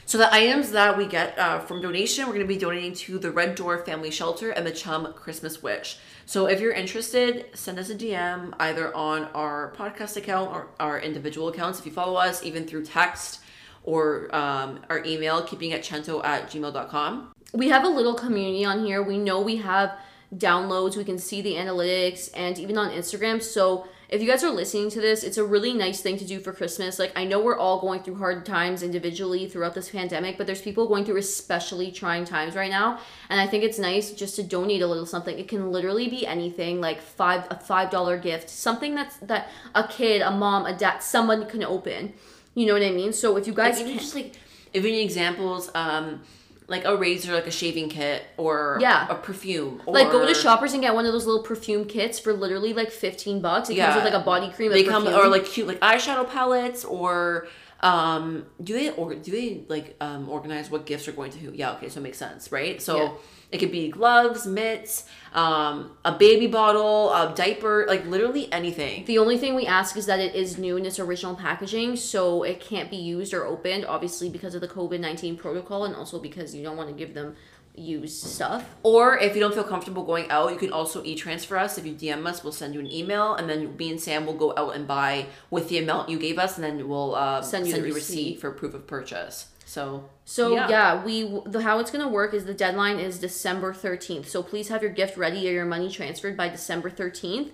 [0.06, 3.20] So the items that we get uh, from donation, we're going to be donating to
[3.20, 5.98] the Red Door Family Shelter and the Chum Christmas Wish.
[6.26, 11.00] So if you're interested, send us a DM either on our podcast account or our
[11.00, 13.42] individual accounts if you follow us, even through text
[13.84, 17.32] or um, our email, keeping at chento at gmail.com.
[17.54, 19.02] we have a little community on here.
[19.02, 19.98] We know we have
[20.36, 20.96] downloads.
[20.96, 23.42] We can see the analytics and even on Instagram.
[23.42, 26.40] So if you guys are listening to this, it's a really nice thing to do
[26.40, 26.98] for Christmas.
[26.98, 30.62] Like I know we're all going through hard times individually throughout this pandemic, but there's
[30.62, 33.00] people going through especially trying times right now.
[33.30, 35.38] And I think it's nice just to donate a little something.
[35.38, 39.88] It can literally be anything, like five a five dollar gift, something that's that a
[39.88, 42.14] kid, a mom, a dad, someone can open.
[42.56, 43.14] You know what I mean?
[43.14, 44.34] So if you guys Like, even just like,
[44.74, 46.22] if you need examples, um,
[46.68, 49.08] like a razor, like a shaving kit, or Yeah.
[49.10, 52.20] a perfume, or Like go to shoppers and get one of those little perfume kits
[52.20, 53.70] for literally like fifteen bucks.
[53.70, 54.72] It comes with like a body cream.
[54.72, 55.20] they come perfume.
[55.20, 57.48] or like cute like eyeshadow palettes or
[57.82, 61.52] um do they or do they like um organize what gifts are going to who?
[61.54, 62.82] Yeah okay so it makes sense right?
[62.82, 63.12] So Yeah.
[63.52, 69.06] it could be gloves mitts um a baby bottle a diaper like literally anything.
[69.06, 72.44] The only thing we ask is that it is new in its original packaging, so
[72.44, 76.20] it can't be used or opened, obviously because of the COVID nineteen protocol, and also
[76.20, 77.36] because you don't want to give them
[77.80, 78.64] used stuff.
[78.84, 81.94] or if you don't feel comfortable going out you can also e-transfer us if you
[81.94, 84.76] dm us we'll send you an email and then me and sam will go out
[84.76, 87.74] and buy with the amount you gave us and then we'll uh, Send send you
[87.74, 88.16] the receipt.
[88.16, 88.42] receipt.
[88.42, 90.68] for proof of purchase so So Yeah.
[90.70, 94.28] yeah, we the how it's gonna work is the deadline is December thirteenth.
[94.28, 97.50] So please have your gift ready or your money transferred by December thirteenth.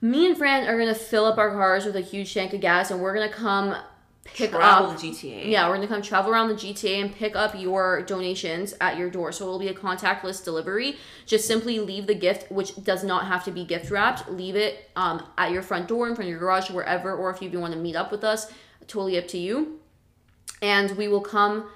[0.00, 2.90] Me and Fran are gonna fill up our cars with a huge tank of gas,
[2.92, 3.74] and we're gonna come
[4.24, 7.34] pick travel up the gta Yeah, we're gonna come travel around the GTA and pick
[7.34, 9.32] up your donations at your door.
[9.32, 10.96] So it'll be a contactless delivery.
[11.26, 14.30] Just simply leave the gift, which does not have to be gift wrapped.
[14.30, 17.40] Leave it um, at your front door, in front of your garage, wherever, or if
[17.40, 18.52] you even want to meet up with us,
[18.86, 19.80] totally up to you.
[20.62, 21.70] And we will come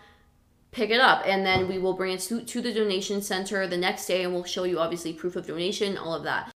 [0.74, 3.76] pick it up, and then we will bring it to, to the donation center the
[3.76, 6.50] next day, and we'll show you obviously proof of donation, all of that.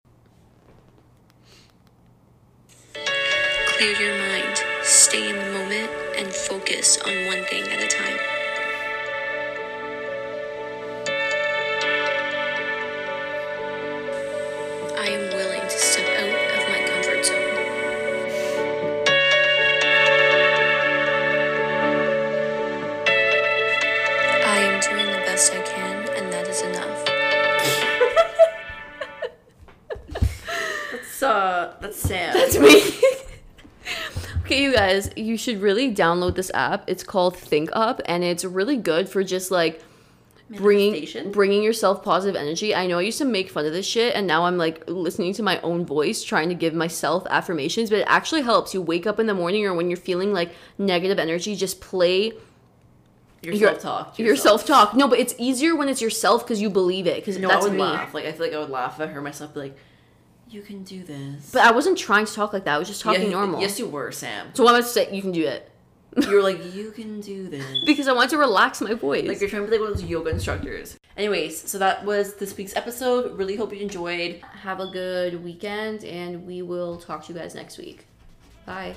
[3.78, 5.55] Clear your mind, stay in the moment,
[6.18, 8.35] and focus on one thing at a time.
[35.18, 36.84] You should really download this app.
[36.90, 39.82] It's called Think Up, and it's really good for just like
[40.50, 42.76] bringing bringing yourself positive energy.
[42.76, 45.34] I know I used to make fun of this shit, and now I'm like listening
[45.34, 47.90] to my own voice, trying to give myself affirmations.
[47.90, 48.74] But it actually helps.
[48.74, 52.34] You wake up in the morning, or when you're feeling like negative energy, just play
[53.42, 54.20] your self talk.
[54.20, 54.96] Your self talk.
[54.96, 57.16] No, but it's easier when it's yourself because you believe it.
[57.18, 57.80] Because No, I would me.
[57.80, 58.14] laugh.
[58.14, 59.78] Like I feel like I would laugh if I heard myself be like,
[60.56, 62.76] "You can do this." But I wasn't trying to talk like that.
[62.76, 63.60] I was just talking Yeah, normal.
[63.62, 64.48] Yes, you were, Sam.
[64.54, 65.70] so why am I say you can do it?
[66.18, 69.28] You were like, "You can do this." Because I wanted to relax my voice.
[69.28, 70.98] Like you're trying to be like one of those yoga instructors.
[71.18, 73.38] Anyways, so that was this week's episode.
[73.38, 74.42] Really hope you enjoyed.
[74.62, 78.06] have a good weekend and we will talk to you guys next week.
[78.66, 78.96] Bye.